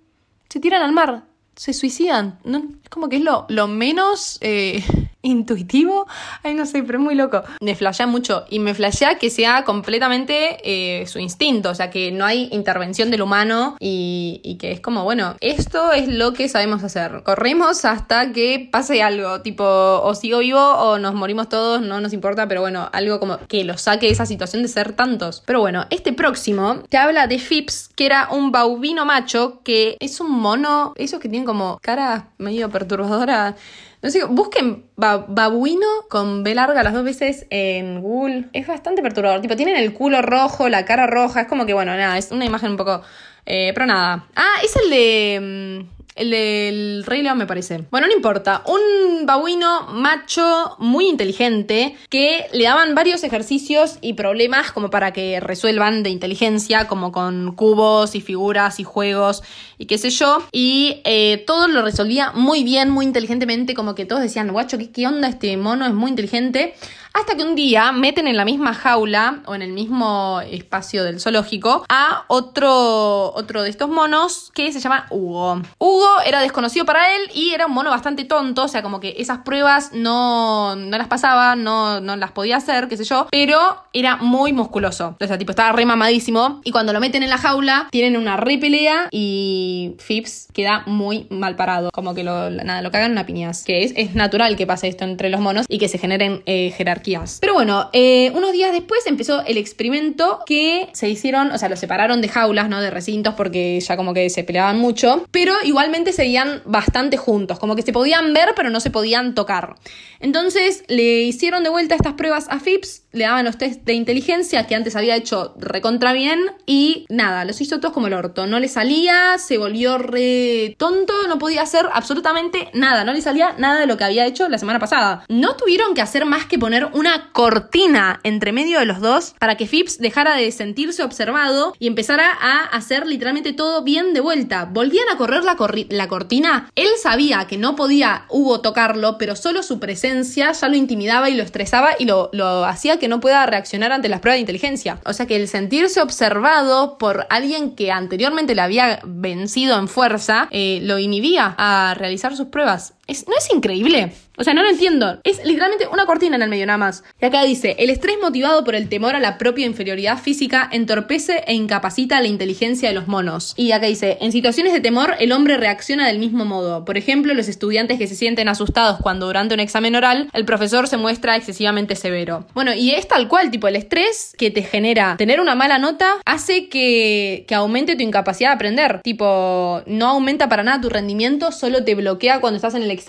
Se 0.48 0.60
tiran 0.60 0.82
al 0.82 0.92
mar. 0.92 1.24
Se 1.56 1.72
suicidan. 1.72 2.38
No, 2.44 2.64
como 2.90 3.08
que 3.08 3.16
es 3.16 3.22
lo, 3.22 3.46
lo 3.48 3.68
menos... 3.68 4.38
Eh, 4.40 4.84
intuitivo. 5.22 6.06
Ay, 6.42 6.54
no 6.54 6.66
sé, 6.66 6.82
pero 6.82 6.98
es 6.98 7.04
muy 7.04 7.14
loco. 7.14 7.42
Me 7.60 7.74
flashea 7.74 8.06
mucho 8.06 8.44
y 8.50 8.58
me 8.58 8.74
flashea 8.74 9.18
que 9.18 9.30
sea 9.30 9.64
completamente 9.64 10.58
eh, 10.64 11.06
su 11.06 11.18
instinto, 11.18 11.70
o 11.70 11.74
sea, 11.74 11.90
que 11.90 12.12
no 12.12 12.24
hay 12.24 12.48
intervención 12.52 13.10
del 13.10 13.22
humano 13.22 13.76
y, 13.80 14.40
y, 14.44 14.56
que 14.56 14.72
es 14.72 14.80
como, 14.80 15.04
bueno, 15.04 15.36
esto 15.40 15.92
es 15.92 16.08
lo 16.08 16.32
que 16.32 16.48
sabemos 16.48 16.82
hacer. 16.82 17.22
Corremos 17.24 17.84
hasta 17.84 18.32
que 18.32 18.68
pase 18.70 19.02
algo, 19.02 19.40
tipo, 19.42 19.64
o 19.64 20.14
sigo 20.14 20.40
vivo 20.40 20.60
o 20.60 20.98
nos 20.98 21.14
morimos 21.14 21.48
todos, 21.48 21.80
no 21.80 22.00
nos 22.00 22.12
importa, 22.12 22.48
pero 22.48 22.60
bueno, 22.60 22.88
algo 22.92 23.20
como 23.20 23.38
que 23.46 23.64
lo 23.64 23.78
saque 23.78 24.06
de 24.06 24.12
esa 24.12 24.26
situación 24.26 24.62
de 24.62 24.68
ser 24.68 24.92
tantos. 24.92 25.42
Pero 25.46 25.60
bueno, 25.60 25.86
este 25.90 26.12
próximo 26.12 26.82
te 26.88 26.98
habla 26.98 27.26
de 27.26 27.38
Phipps, 27.38 27.90
que 27.94 28.06
era 28.06 28.28
un 28.30 28.52
baubino 28.52 29.04
macho, 29.04 29.60
que 29.64 29.96
es 30.00 30.20
un 30.20 30.30
mono, 30.30 30.92
esos 30.96 31.20
que 31.20 31.28
tienen 31.28 31.46
como 31.46 31.78
cara 31.80 32.30
medio 32.38 32.68
perturbadora 32.70 33.56
no 34.02 34.10
sé, 34.10 34.24
busquen 34.24 34.84
babuino 35.18 35.86
con 36.08 36.42
B 36.42 36.54
larga 36.54 36.82
las 36.82 36.92
dos 36.92 37.04
veces 37.04 37.46
en 37.50 38.00
Google. 38.00 38.48
Es 38.52 38.66
bastante 38.66 39.02
perturbador. 39.02 39.40
Tipo, 39.40 39.56
tienen 39.56 39.76
el 39.76 39.92
culo 39.92 40.22
rojo, 40.22 40.68
la 40.68 40.84
cara 40.84 41.06
roja. 41.06 41.42
Es 41.42 41.48
como 41.48 41.66
que, 41.66 41.74
bueno, 41.74 41.96
nada, 41.96 42.18
es 42.18 42.30
una 42.30 42.44
imagen 42.44 42.72
un 42.72 42.76
poco. 42.76 43.02
Eh, 43.46 43.72
pero 43.74 43.86
nada. 43.86 44.26
Ah, 44.36 44.54
es 44.62 44.76
el 44.76 44.90
de. 44.90 45.86
El 46.14 46.30
del 46.30 47.04
Rey 47.06 47.22
León 47.22 47.38
me 47.38 47.46
parece. 47.46 47.84
Bueno, 47.90 48.06
no 48.06 48.12
importa. 48.12 48.62
Un 48.66 49.24
babuino 49.24 49.88
macho 49.88 50.76
muy 50.78 51.08
inteligente 51.08 51.96
que 52.10 52.46
le 52.52 52.64
daban 52.64 52.94
varios 52.94 53.24
ejercicios 53.24 53.98
y 54.00 54.12
problemas 54.12 54.72
como 54.72 54.90
para 54.90 55.12
que 55.12 55.40
resuelvan 55.40 56.02
de 56.02 56.10
inteligencia, 56.10 56.86
como 56.86 57.12
con 57.12 57.54
cubos 57.54 58.14
y 58.14 58.20
figuras 58.20 58.78
y 58.78 58.84
juegos 58.84 59.42
y 59.78 59.86
qué 59.86 59.96
sé 59.96 60.10
yo. 60.10 60.42
Y 60.52 61.00
eh, 61.04 61.42
todo 61.46 61.66
lo 61.66 61.82
resolvía 61.82 62.32
muy 62.32 62.62
bien, 62.62 62.90
muy 62.90 63.06
inteligentemente, 63.06 63.74
como 63.74 63.94
que 63.94 64.04
todos 64.04 64.22
decían, 64.22 64.52
guacho, 64.52 64.78
¿qué, 64.78 64.90
¿qué 64.90 65.06
onda 65.06 65.28
este 65.28 65.56
mono? 65.56 65.86
Es 65.86 65.94
muy 65.94 66.10
inteligente. 66.10 66.74
Hasta 67.14 67.36
que 67.36 67.42
un 67.42 67.54
día 67.54 67.92
meten 67.92 68.26
en 68.26 68.36
la 68.36 68.44
misma 68.46 68.72
jaula 68.72 69.40
o 69.44 69.54
en 69.54 69.60
el 69.60 69.72
mismo 69.72 70.40
espacio 70.40 71.04
del 71.04 71.20
zoológico 71.20 71.84
a 71.88 72.24
otro, 72.28 73.34
otro 73.34 73.62
de 73.62 73.68
estos 73.68 73.90
monos 73.90 74.50
que 74.54 74.72
se 74.72 74.80
llama 74.80 75.06
Hugo. 75.10 75.60
Hugo 75.78 76.08
era 76.24 76.40
desconocido 76.40 76.86
para 76.86 77.14
él 77.14 77.22
y 77.34 77.52
era 77.52 77.66
un 77.66 77.74
mono 77.74 77.90
bastante 77.90 78.24
tonto, 78.24 78.64
o 78.64 78.68
sea, 78.68 78.82
como 78.82 78.98
que 78.98 79.14
esas 79.18 79.38
pruebas 79.38 79.92
no, 79.92 80.74
no 80.74 80.96
las 80.96 81.08
pasaba, 81.08 81.54
no, 81.54 82.00
no 82.00 82.16
las 82.16 82.32
podía 82.32 82.56
hacer, 82.56 82.88
qué 82.88 82.96
sé 82.96 83.04
yo, 83.04 83.26
pero 83.30 83.58
era 83.92 84.16
muy 84.16 84.54
musculoso. 84.54 85.16
O 85.20 85.26
sea, 85.26 85.36
tipo, 85.36 85.50
estaba 85.50 85.72
re 85.72 85.84
mamadísimo. 85.84 86.62
Y 86.64 86.70
cuando 86.70 86.94
lo 86.94 87.00
meten 87.00 87.22
en 87.22 87.30
la 87.30 87.38
jaula, 87.38 87.88
tienen 87.90 88.16
una 88.16 88.38
re 88.38 88.56
pelea 88.56 89.08
y 89.10 89.96
Phipps 90.06 90.48
queda 90.54 90.82
muy 90.86 91.26
mal 91.28 91.56
parado. 91.56 91.90
Como 91.92 92.14
que 92.14 92.24
lo, 92.24 92.48
nada, 92.50 92.80
lo 92.80 92.90
cagan 92.90 93.12
una 93.12 93.26
piñas. 93.26 93.64
Que 93.64 93.84
es, 93.84 93.92
es 93.96 94.14
natural 94.14 94.56
que 94.56 94.66
pase 94.66 94.88
esto 94.88 95.04
entre 95.04 95.28
los 95.28 95.40
monos 95.40 95.66
y 95.68 95.78
que 95.78 95.88
se 95.88 95.98
generen 95.98 96.42
eh, 96.46 96.72
jerarquías 96.74 97.01
pero 97.40 97.54
bueno, 97.54 97.90
eh, 97.92 98.30
unos 98.34 98.52
días 98.52 98.72
después 98.72 99.06
empezó 99.06 99.44
el 99.44 99.56
experimento 99.56 100.40
que 100.46 100.88
se 100.92 101.08
hicieron, 101.08 101.50
o 101.52 101.58
sea, 101.58 101.68
lo 101.68 101.76
separaron 101.76 102.20
de 102.20 102.28
jaulas, 102.28 102.68
¿no? 102.68 102.80
De 102.80 102.90
recintos 102.90 103.34
porque 103.34 103.80
ya 103.80 103.96
como 103.96 104.14
que 104.14 104.30
se 104.30 104.44
peleaban 104.44 104.78
mucho, 104.78 105.24
pero 105.30 105.54
igualmente 105.64 106.12
seguían 106.12 106.62
bastante 106.64 107.16
juntos, 107.16 107.58
como 107.58 107.76
que 107.76 107.82
se 107.82 107.92
podían 107.92 108.32
ver 108.32 108.50
pero 108.56 108.70
no 108.70 108.80
se 108.80 108.90
podían 108.90 109.34
tocar. 109.34 109.76
Entonces 110.20 110.84
le 110.88 111.22
hicieron 111.22 111.64
de 111.64 111.70
vuelta 111.70 111.94
estas 111.94 112.14
pruebas 112.14 112.46
a 112.48 112.60
Phipps, 112.60 113.02
le 113.12 113.24
daban 113.24 113.44
los 113.44 113.58
test 113.58 113.82
de 113.84 113.94
inteligencia 113.94 114.66
que 114.66 114.74
antes 114.74 114.96
había 114.96 115.16
hecho 115.16 115.54
recontra 115.58 116.12
bien 116.12 116.40
y 116.66 117.06
nada, 117.08 117.44
los 117.44 117.60
hizo 117.60 117.80
todos 117.80 117.92
como 117.92 118.06
el 118.06 118.14
orto, 118.14 118.46
no 118.46 118.60
le 118.60 118.68
salía, 118.68 119.38
se 119.38 119.58
volvió 119.58 119.98
re 119.98 120.76
tonto, 120.78 121.12
no 121.28 121.38
podía 121.38 121.62
hacer 121.62 121.86
absolutamente 121.92 122.70
nada, 122.72 123.04
no 123.04 123.12
le 123.12 123.20
salía 123.20 123.54
nada 123.58 123.80
de 123.80 123.86
lo 123.86 123.96
que 123.96 124.04
había 124.04 124.26
hecho 124.26 124.48
la 124.48 124.58
semana 124.58 124.78
pasada. 124.78 125.24
No 125.28 125.56
tuvieron 125.56 125.94
que 125.94 126.02
hacer 126.02 126.24
más 126.24 126.46
que 126.46 126.58
poner 126.58 126.88
una 126.94 127.32
cortina 127.32 128.20
entre 128.22 128.52
medio 128.52 128.78
de 128.78 128.86
los 128.86 129.00
dos 129.00 129.34
para 129.38 129.56
que 129.56 129.66
Phipps 129.66 129.98
dejara 129.98 130.36
de 130.36 130.50
sentirse 130.52 131.02
observado 131.02 131.74
y 131.78 131.86
empezara 131.86 132.30
a 132.40 132.62
hacer 132.64 133.06
literalmente 133.06 133.52
todo 133.52 133.82
bien 133.82 134.14
de 134.14 134.20
vuelta. 134.20 134.64
Volvían 134.64 135.08
a 135.12 135.16
correr 135.16 135.44
la, 135.44 135.56
la 135.88 136.08
cortina. 136.08 136.70
Él 136.76 136.88
sabía 137.02 137.46
que 137.46 137.58
no 137.58 137.76
podía 137.76 138.26
Hugo 138.28 138.60
tocarlo, 138.60 139.18
pero 139.18 139.36
solo 139.36 139.62
su 139.62 139.80
presencia 139.80 140.52
ya 140.52 140.68
lo 140.68 140.76
intimidaba 140.76 141.30
y 141.30 141.34
lo 141.34 141.42
estresaba 141.42 141.90
y 141.98 142.04
lo, 142.04 142.30
lo 142.32 142.64
hacía 142.64 142.98
que 142.98 143.08
no 143.08 143.20
pueda 143.20 143.44
reaccionar 143.46 143.92
ante 143.92 144.08
las 144.08 144.20
pruebas 144.20 144.36
de 144.36 144.40
inteligencia. 144.40 144.98
O 145.04 145.12
sea 145.12 145.26
que 145.26 145.36
el 145.36 145.48
sentirse 145.48 146.00
observado 146.00 146.98
por 146.98 147.26
alguien 147.30 147.74
que 147.74 147.90
anteriormente 147.90 148.54
le 148.54 148.62
había 148.62 149.00
vencido 149.04 149.78
en 149.78 149.88
fuerza 149.88 150.48
eh, 150.50 150.80
lo 150.82 150.98
inhibía 150.98 151.54
a 151.58 151.94
realizar 151.94 152.36
sus 152.36 152.48
pruebas. 152.48 152.94
¿No 153.26 153.36
es 153.36 153.48
increíble? 153.54 154.12
O 154.38 154.44
sea, 154.44 154.54
no 154.54 154.62
lo 154.62 154.70
entiendo. 154.70 155.20
Es 155.24 155.44
literalmente 155.44 155.86
una 155.92 156.06
cortina 156.06 156.36
en 156.36 156.42
el 156.42 156.48
medio 156.48 156.66
nada 156.66 156.78
más. 156.78 157.04
Y 157.20 157.26
acá 157.26 157.44
dice, 157.44 157.76
el 157.78 157.90
estrés 157.90 158.16
motivado 158.20 158.64
por 158.64 158.74
el 158.74 158.88
temor 158.88 159.14
a 159.14 159.20
la 159.20 159.36
propia 159.36 159.66
inferioridad 159.66 160.18
física 160.18 160.68
entorpece 160.72 161.44
e 161.46 161.54
incapacita 161.54 162.20
la 162.20 162.28
inteligencia 162.28 162.88
de 162.88 162.94
los 162.94 163.08
monos. 163.08 163.52
Y 163.56 163.72
acá 163.72 163.86
dice, 163.86 164.16
en 164.20 164.32
situaciones 164.32 164.72
de 164.72 164.80
temor 164.80 165.14
el 165.18 165.32
hombre 165.32 165.58
reacciona 165.58 166.06
del 166.06 166.18
mismo 166.18 166.46
modo. 166.46 166.84
Por 166.84 166.96
ejemplo, 166.96 167.34
los 167.34 167.48
estudiantes 167.48 167.98
que 167.98 168.06
se 168.06 168.16
sienten 168.16 168.48
asustados 168.48 168.98
cuando 169.02 169.26
durante 169.26 169.54
un 169.54 169.60
examen 169.60 169.94
oral 169.96 170.30
el 170.32 170.44
profesor 170.46 170.88
se 170.88 170.96
muestra 170.96 171.36
excesivamente 171.36 171.94
severo. 171.94 172.46
Bueno, 172.54 172.72
y 172.72 172.92
es 172.92 173.06
tal 173.06 173.28
cual, 173.28 173.50
tipo, 173.50 173.68
el 173.68 173.76
estrés 173.76 174.34
que 174.38 174.50
te 174.50 174.62
genera 174.62 175.16
tener 175.18 175.40
una 175.40 175.54
mala 175.54 175.78
nota 175.78 176.14
hace 176.24 176.68
que, 176.70 177.44
que 177.46 177.54
aumente 177.54 177.96
tu 177.96 178.02
incapacidad 178.02 178.50
de 178.50 178.54
aprender. 178.54 179.00
Tipo, 179.02 179.82
no 179.86 180.06
aumenta 180.08 180.48
para 180.48 180.62
nada 180.62 180.80
tu 180.80 180.88
rendimiento, 180.88 181.52
solo 181.52 181.84
te 181.84 181.94
bloquea 181.94 182.40
cuando 182.40 182.56
estás 182.56 182.74
en 182.74 182.82
el 182.82 182.90
examen. 182.90 183.01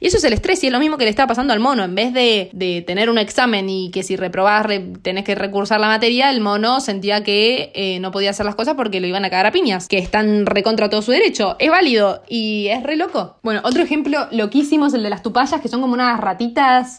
Y 0.00 0.06
eso 0.06 0.16
es 0.16 0.24
el 0.24 0.32
estrés, 0.32 0.62
y 0.64 0.66
es 0.66 0.72
lo 0.72 0.78
mismo 0.78 0.98
que 0.98 1.04
le 1.04 1.10
está 1.10 1.26
pasando 1.26 1.52
al 1.52 1.60
mono. 1.60 1.84
En 1.84 1.94
vez 1.94 2.12
de, 2.12 2.50
de 2.52 2.82
tener 2.82 3.10
un 3.10 3.18
examen 3.18 3.68
y 3.68 3.90
que 3.90 4.02
si 4.02 4.16
reprobás 4.16 4.66
tenés 5.02 5.24
que 5.24 5.34
recursar 5.34 5.80
la 5.80 5.88
materia, 5.88 6.30
el 6.30 6.40
mono 6.40 6.80
sentía 6.80 7.22
que 7.22 7.72
eh, 7.74 7.98
no 8.00 8.10
podía 8.10 8.30
hacer 8.30 8.46
las 8.46 8.54
cosas 8.54 8.74
porque 8.74 9.00
lo 9.00 9.06
iban 9.06 9.24
a 9.24 9.30
cagar 9.30 9.46
a 9.46 9.52
piñas, 9.52 9.88
que 9.88 9.98
están 9.98 10.46
recontra 10.46 10.88
todo 10.88 11.02
su 11.02 11.12
derecho. 11.12 11.56
Es 11.58 11.70
válido 11.70 12.22
y 12.28 12.68
es 12.68 12.82
re 12.82 12.96
loco. 12.96 13.36
Bueno, 13.42 13.60
otro 13.64 13.82
ejemplo 13.82 14.28
loquísimo 14.30 14.86
es 14.86 14.94
el 14.94 15.02
de 15.02 15.10
las 15.10 15.22
tupayas, 15.22 15.60
que 15.60 15.68
son 15.68 15.80
como 15.80 15.94
unas 15.94 16.20
ratitas 16.20 16.98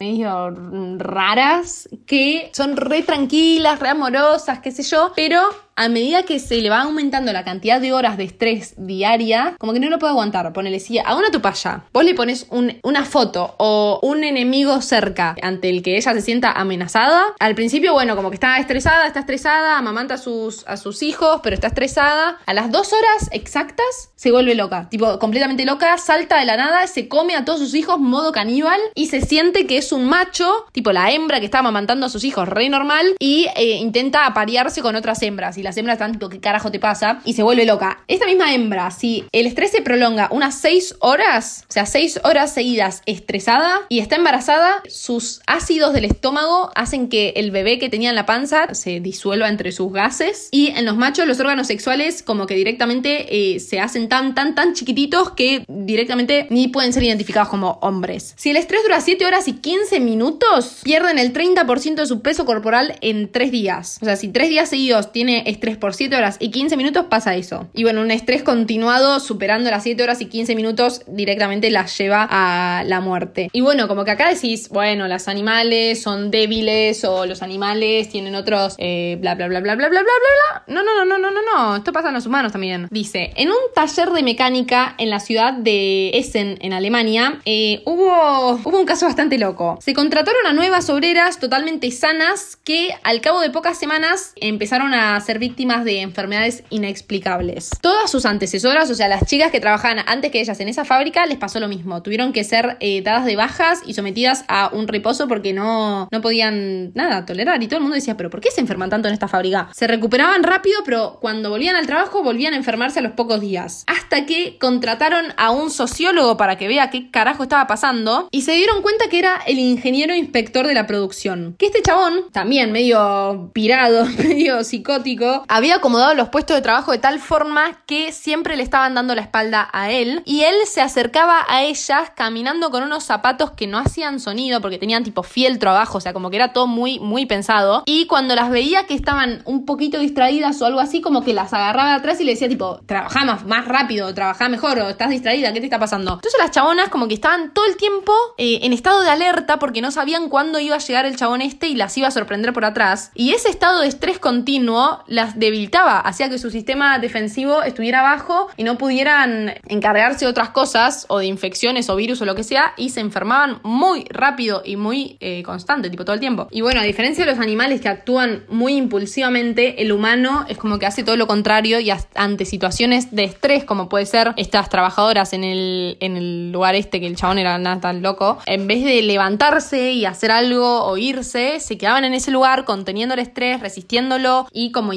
raras, 0.98 1.89
que 2.06 2.50
son 2.53 2.77
re 2.77 3.01
tranquilas, 3.01 3.79
re 3.79 3.89
amorosas, 3.89 4.60
qué 4.60 4.72
sé 4.72 4.84
yo, 4.84 5.12
pero 5.15 5.41
a 5.77 5.89
medida 5.89 6.24
que 6.24 6.39
se 6.39 6.60
le 6.60 6.69
va 6.69 6.81
aumentando 6.81 7.31
la 7.31 7.43
cantidad 7.43 7.79
de 7.79 7.93
horas 7.93 8.17
de 8.17 8.24
estrés 8.24 8.74
diaria, 8.77 9.55
como 9.60 9.74
que 9.74 9.79
no 9.79 9.89
lo 9.89 10.00
puede 10.00 10.12
aguantar. 10.12 10.51
Ponele, 10.51 10.79
si 10.79 10.98
a 10.98 11.15
una 11.15 11.29
tupaya 11.29 11.84
vos 11.93 12.03
le 12.03 12.15
pones 12.15 12.48
una 12.50 13.05
foto 13.05 13.53
o 13.60 14.00
un 14.01 14.24
enemigo 14.24 14.81
cerca 14.81 15.36
ante 15.41 15.69
el 15.69 15.84
que 15.84 15.96
ella 15.96 16.13
se 16.13 16.22
sienta 16.22 16.51
amenazada, 16.51 17.24
al 17.39 17.53
principio, 17.53 17.93
bueno, 17.93 18.15
como 18.15 18.31
que 18.31 18.36
está 18.36 18.57
estresada, 18.57 19.05
está 19.05 19.19
estresada, 19.19 19.77
amamanta 19.77 20.15
a 20.15 20.17
sus, 20.17 20.65
a 20.67 20.77
sus 20.77 21.03
hijos, 21.03 21.41
pero 21.43 21.53
está 21.53 21.67
estresada. 21.67 22.39
A 22.48 22.53
las 22.55 22.72
dos 22.72 22.91
horas 22.91 23.29
exactas 23.31 24.10
se 24.15 24.31
vuelve 24.31 24.55
loca, 24.55 24.89
tipo 24.89 25.19
completamente 25.19 25.63
loca, 25.63 25.96
salta 26.00 26.39
de 26.39 26.46
la 26.46 26.57
nada, 26.57 26.88
se 26.88 27.07
come 27.07 27.36
a 27.36 27.46
todos 27.46 27.60
sus 27.60 27.75
hijos 27.75 28.00
modo 28.00 28.31
caníbal 28.31 28.79
y 28.96 29.07
se 29.07 29.22
siente 29.22 29.67
que 29.67 29.77
es 29.77 29.91
un 29.91 30.05
macho, 30.05 30.65
tipo 30.72 30.91
la 30.91 31.12
hembra 31.12 31.39
que 31.39 31.46
está 31.46 31.60
amamantando 31.60 32.07
a 32.07 32.10
sus 32.10 32.24
hijos, 32.24 32.50
re 32.50 32.67
normal, 32.69 33.15
y 33.19 33.48
eh, 33.55 33.75
intenta 33.75 34.25
aparearse 34.25 34.81
con 34.81 34.96
otras 34.96 35.22
hembras. 35.22 35.57
Y 35.57 35.66
las 35.67 35.75
hembras 35.75 35.95
están 35.95 36.13
tipo, 36.13 36.29
¿qué 36.29 36.39
carajo 36.39 36.71
te 36.71 36.79
pasa? 36.79 37.19
Y 37.25 37.33
se 37.33 37.43
vuelve 37.43 37.65
loca. 37.65 38.05
Esta 38.07 38.25
misma 38.25 38.53
hembra, 38.53 38.89
si 38.89 39.25
el 39.33 39.47
estrés 39.47 39.69
se 39.69 39.81
prolonga 39.81 40.29
unas 40.31 40.55
6 40.62 40.95
horas, 41.01 41.65
o 41.69 41.74
sea, 41.74 41.86
6 41.86 42.21
horas 42.24 42.53
seguidas 42.53 43.01
estresada 43.05 43.81
y 43.89 44.00
está 44.00 44.15
embarazada, 44.15 44.81
sus 44.88 45.41
ácidos 45.45 45.91
del 45.91 46.05
estómago 46.05 46.71
hacen 46.75 47.09
que 47.09 47.33
el 47.36 47.51
bebé 47.51 47.79
que 47.79 47.89
tenía 47.89 48.09
en 48.09 48.15
la 48.15 48.25
panza 48.25 48.74
se 48.75 49.01
disuelva 49.01 49.50
entre 49.50 49.74
sus 49.74 49.91
gases. 49.91 50.47
Y 50.51 50.69
en 50.69 50.86
los 50.86 50.95
machos, 50.95 51.27
los 51.27 51.38
órganos 51.41 51.67
sexuales, 51.67 52.24
como 52.24 52.47
que 52.47 52.55
directamente 52.55 53.55
eh, 53.55 53.59
se 53.59 53.81
hacen 53.81 54.07
tan, 54.07 54.36
tan, 54.36 54.55
tan 54.55 54.74
chiquititos 54.74 55.31
que 55.31 55.65
directamente 55.67 56.47
ni 56.50 56.69
pueden 56.69 56.93
ser 56.93 57.03
identificados 57.03 57.50
como 57.50 57.77
hombres. 57.81 58.36
Si 58.38 58.51
el 58.51 58.55
estrés 58.55 58.83
dura 58.83 59.01
7 59.01 59.25
horas 59.25 59.50
y 59.50 59.53
15 59.53 60.00
minutos, 60.00 60.79
pierden 60.83 61.19
el 61.19 61.33
30% 61.33 61.95
de 61.95 62.05
su 62.05 62.21
peso 62.21 62.45
corporal 62.45 62.95
en 63.01 63.29
3 63.29 63.51
días. 63.51 63.97
O 64.01 64.05
sea, 64.05 64.15
si 64.15 64.29
3 64.29 64.47
días 64.47 64.69
seguidos 64.69 65.12
tiene 65.12 65.43
estrés 65.45 65.57
por 65.80 65.94
7 65.94 66.16
horas 66.16 66.38
y 66.40 66.50
15 66.52 66.78
minutos, 66.78 67.06
pasa 67.10 67.36
eso. 67.36 67.68
Y 67.74 67.84
bueno, 67.84 68.02
un 68.02 68.12
estrés 68.12 68.44
continuado 68.44 69.20
superando 69.20 69.70
las 69.70 69.84
7 69.84 70.02
horas 70.02 70.22
y 70.22 70.26
15 70.26 70.56
minutos 70.56 71.02
directamente 71.08 71.70
las 71.70 71.98
lleva 71.98 72.28
a 72.30 72.84
la 72.86 73.02
muerte. 73.02 73.50
Y 73.52 73.62
bueno, 73.62 73.88
como 73.88 74.06
que 74.06 74.12
acá 74.12 74.30
decís, 74.30 74.70
bueno, 74.70 75.08
los 75.08 75.28
animales 75.28 76.02
son 76.02 76.32
débiles 76.32 77.04
o 77.04 77.26
los 77.26 77.42
animales 77.42 78.10
tienen 78.10 78.36
otros 78.36 78.76
eh, 78.78 79.18
bla 79.22 79.36
bla 79.36 79.48
bla 79.48 79.60
bla 79.60 79.76
bla 79.76 79.90
bla 79.90 80.02
bla 80.02 80.10
bla. 80.10 80.64
No, 80.68 80.84
no, 80.84 80.96
no, 80.96 81.06
no, 81.06 81.18
no, 81.18 81.32
no, 81.32 81.40
no. 81.42 81.76
Esto 81.78 81.92
pasa 81.92 82.10
en 82.10 82.14
los 82.14 82.26
humanos 82.26 82.52
también. 82.52 82.88
Dice, 82.92 83.32
en 83.36 83.50
un 83.50 83.58
taller 83.74 84.10
de 84.12 84.24
mecánica 84.24 84.96
en 84.98 85.10
la 85.10 85.20
ciudad 85.20 85.54
de 85.54 86.12
Essen, 86.14 86.58
en 86.62 86.74
Alemania, 86.74 87.40
eh, 87.46 87.82
hubo, 87.86 88.60
hubo 88.64 88.80
un 88.80 88.86
caso 88.86 89.06
bastante 89.06 89.38
loco. 89.38 89.78
Se 89.82 89.94
contrataron 89.94 90.46
a 90.46 90.54
nuevas 90.54 90.90
obreras 90.90 91.40
totalmente 91.40 91.90
sanas 91.92 92.58
que 92.64 92.90
al 93.04 93.22
cabo 93.22 93.42
de 93.42 93.50
pocas 93.50 93.78
semanas 93.78 94.34
empezaron 94.36 94.94
a 94.94 95.20
ser 95.22 95.40
víctimas 95.48 95.86
de 95.86 96.01
enfermedades 96.01 96.63
inexplicables. 96.70 97.70
Todas 97.80 98.12
sus 98.12 98.25
antecesoras, 98.25 98.89
o 98.92 98.96
sea, 98.96 99.08
las 99.08 99.25
chicas 99.25 99.50
que 99.50 99.62
trabajaban 99.62 100.00
antes 100.06 100.30
que 100.30 100.42
ellas 100.42 100.60
en 100.60 100.68
esa 100.68 100.84
fábrica, 100.84 101.25
les 101.25 101.38
pasó 101.38 101.62
lo 101.62 101.70
mismo. 101.70 102.04
Tuvieron 102.04 102.34
que 102.34 102.44
ser 102.44 102.75
eh, 102.82 103.01
dadas 103.01 103.24
de 103.24 103.38
bajas 103.38 103.80
y 103.86 103.94
sometidas 103.94 104.44
a 104.50 104.70
un 104.74 104.89
reposo 104.89 105.30
porque 105.30 105.54
no, 105.54 106.10
no 106.12 106.22
podían 106.22 106.92
nada 106.96 107.25
tolerar. 107.25 107.63
Y 107.63 107.68
todo 107.68 107.77
el 107.77 107.84
mundo 107.84 107.96
decía, 107.96 108.18
pero 108.18 108.30
¿por 108.30 108.42
qué 108.42 108.51
se 108.51 108.60
enferman 108.60 108.89
tanto 108.89 109.08
en 109.08 109.13
esta 109.13 109.30
fábrica? 109.30 109.70
Se 109.74 109.88
recuperaban 109.88 110.44
rápido, 110.44 110.82
pero 110.84 111.18
cuando 111.22 111.50
volvían 111.50 111.77
al 111.77 111.88
trabajo 111.88 112.24
volvían 112.24 112.54
a 112.54 112.58
enfermarse 112.58 113.00
a 113.00 113.04
los 113.04 113.13
pocos 113.13 113.39
días. 113.39 113.86
Hasta 113.88 114.25
que 114.25 114.58
contrataron 114.60 115.27
a 115.38 115.51
un 115.51 115.72
sociólogo 115.72 116.36
para 116.36 116.58
que 116.58 116.68
vea 116.68 116.89
qué 116.89 117.10
carajo 117.10 117.44
estaba 117.44 117.68
pasando 117.68 118.27
y 118.32 118.42
se 118.42 118.51
dieron 118.51 118.82
cuenta 118.82 119.08
que 119.10 119.20
era 119.20 119.38
el 119.48 119.60
ingeniero 119.60 120.13
inspector 120.13 120.68
de 120.68 120.74
la 120.74 120.88
producción. 120.88 121.56
Que 121.58 121.68
este 121.68 121.82
chabón, 121.82 122.25
también 122.34 122.74
medio 122.74 123.51
pirado, 123.54 124.06
medio 124.18 124.63
psicótico, 124.63 125.26
había 125.48 125.75
acomodado 125.75 126.13
los 126.13 126.29
puestos 126.29 126.55
de 126.55 126.62
trabajo 126.62 126.91
de 126.91 126.98
tal 126.98 127.19
forma 127.19 127.81
que 127.86 128.12
siempre 128.12 128.55
le 128.55 128.63
estaban 128.63 128.93
dando 128.93 129.15
la 129.15 129.22
espalda 129.22 129.69
a 129.72 129.91
él 129.91 130.22
y 130.25 130.41
él 130.41 130.55
se 130.65 130.81
acercaba 130.81 131.46
a 131.48 131.63
ellas 131.63 132.12
caminando 132.15 132.72
con 132.72 132.84
unos 132.84 133.03
zapatos 133.03 133.51
que 133.51 133.67
no 133.67 133.77
hacían 133.77 134.19
sonido 134.19 134.62
porque 134.62 134.77
tenían 134.77 135.03
tipo 135.03 135.24
fieltro 135.24 135.72
abajo, 135.72 135.98
o 135.98 136.01
sea, 136.01 136.13
como 136.13 136.29
que 136.29 136.38
era 136.38 136.53
todo 136.53 136.67
muy, 136.67 137.00
muy 137.00 137.25
pensado. 137.25 137.84
Y 137.86 138.07
cuando 138.07 138.36
las 138.36 138.50
veía 138.50 138.86
que 138.86 138.93
estaban 138.93 139.41
un 139.46 139.65
poquito 139.65 140.00
distraídas 140.00 140.62
o 140.62 140.65
algo 140.65 140.79
así, 140.79 141.01
como 141.01 141.24
que 141.24 141.34
las 141.34 141.53
agarraba 141.53 141.96
atrás 141.96 142.19
y 142.22 142.24
le 142.24 142.31
decía 142.31 142.50
tipo, 142.50 142.79
trabaja 142.86 143.25
más, 143.25 143.65
rápido, 143.65 144.13
trabaja 144.13 144.50
mejor 144.50 144.79
o 144.79 144.89
estás 144.89 145.10
distraída, 145.10 145.53
¿qué 145.53 145.60
te 145.60 145.65
está 145.65 145.79
pasando? 145.79 146.13
Entonces 146.13 146.39
las 146.39 146.51
chabonas 146.51 146.89
como 146.89 147.07
que 147.07 147.13
estaban 147.13 147.53
todo 147.53 147.65
el 147.65 147.77
tiempo 147.77 148.13
eh, 148.38 148.60
en 148.63 148.74
estado 148.74 149.01
de 149.01 149.10
alerta 149.10 149.60
porque 149.60 149.81
no 149.81 149.91
sabían 149.91 150.29
cuándo 150.29 150.60
iba 150.60 150.75
a 150.75 150.79
llegar 150.79 151.05
el 151.05 151.15
chabón 151.15 151.41
este 151.41 151.67
y 151.67 151.75
las 151.75 151.98
iba 151.98 152.07
a 152.07 152.12
sorprender 152.12 152.53
por 152.53 152.65
atrás. 152.65 153.12
Y 153.15 153.34
ese 153.34 153.50
estado 153.50 153.81
de 153.81 153.88
estrés 153.88 154.19
continuo 154.19 155.03
las 155.17 155.38
debilitaba, 155.38 156.00
hacía 156.00 156.29
que 156.29 156.38
su 156.38 156.51
sistema 156.51 157.00
defensivo 157.00 157.63
estuviera 157.63 158.03
bajo 158.03 158.47
y 158.55 158.63
no 158.63 158.77
pudieran 158.77 159.55
encargarse 159.67 160.25
de 160.25 160.31
otras 160.31 160.50
cosas 160.50 161.05
o 161.09 161.17
de 161.17 161.25
infecciones 161.25 161.89
o 161.89 161.95
virus 161.95 162.21
o 162.21 162.25
lo 162.25 162.36
que 162.36 162.43
sea 162.43 162.74
y 162.77 162.91
se 162.91 163.01
enfermaban 163.01 163.59
muy 163.63 164.05
rápido 164.09 164.62
y 164.63 164.75
muy 164.75 165.17
eh, 165.19 165.41
constante, 165.43 165.89
tipo 165.89 166.05
todo 166.05 166.13
el 166.13 166.19
tiempo. 166.19 166.47
Y 166.51 166.62
bueno, 166.62 166.79
a 166.81 166.83
diferencia 166.83 167.25
de 167.25 167.31
los 167.31 167.39
animales 167.39 167.81
que 167.81 167.89
actúan 167.89 168.43
muy 168.47 168.75
impulsivamente, 168.75 169.81
el 169.81 169.91
humano 169.91 170.45
es 170.47 170.57
como 170.57 170.77
que 170.77 170.86
hace 170.86 171.03
todo 171.03 171.17
lo 171.17 171.25
contrario 171.25 171.79
y 171.79 171.91
ante 172.13 172.45
situaciones 172.45 173.09
de 173.15 173.24
estrés 173.24 173.63
como 173.63 173.89
puede 173.89 174.05
ser 174.05 174.33
estas 174.38 174.69
trabajadoras 174.69 175.33
en 175.33 175.43
el, 175.43 175.97
en 176.00 176.15
el 176.15 176.51
lugar 176.51 176.75
este 176.75 177.00
que 177.00 177.07
el 177.07 177.15
chabón 177.15 177.39
era 177.39 177.57
nada 177.57 177.81
tan 177.81 178.03
loco, 178.03 178.38
en 178.45 178.67
vez 178.67 178.83
de 178.83 179.01
levantarse 179.01 179.93
y 179.93 180.05
hacer 180.05 180.29
algo 180.29 180.83
o 180.83 180.95
irse, 180.97 181.59
se 181.59 181.77
quedaban 181.79 182.03
en 182.03 182.13
ese 182.13 182.29
lugar 182.29 182.65
conteniendo 182.65 183.15
el 183.15 183.19
estrés, 183.19 183.59
resistiéndolo 183.62 184.47
y 184.53 184.71
como 184.71 184.93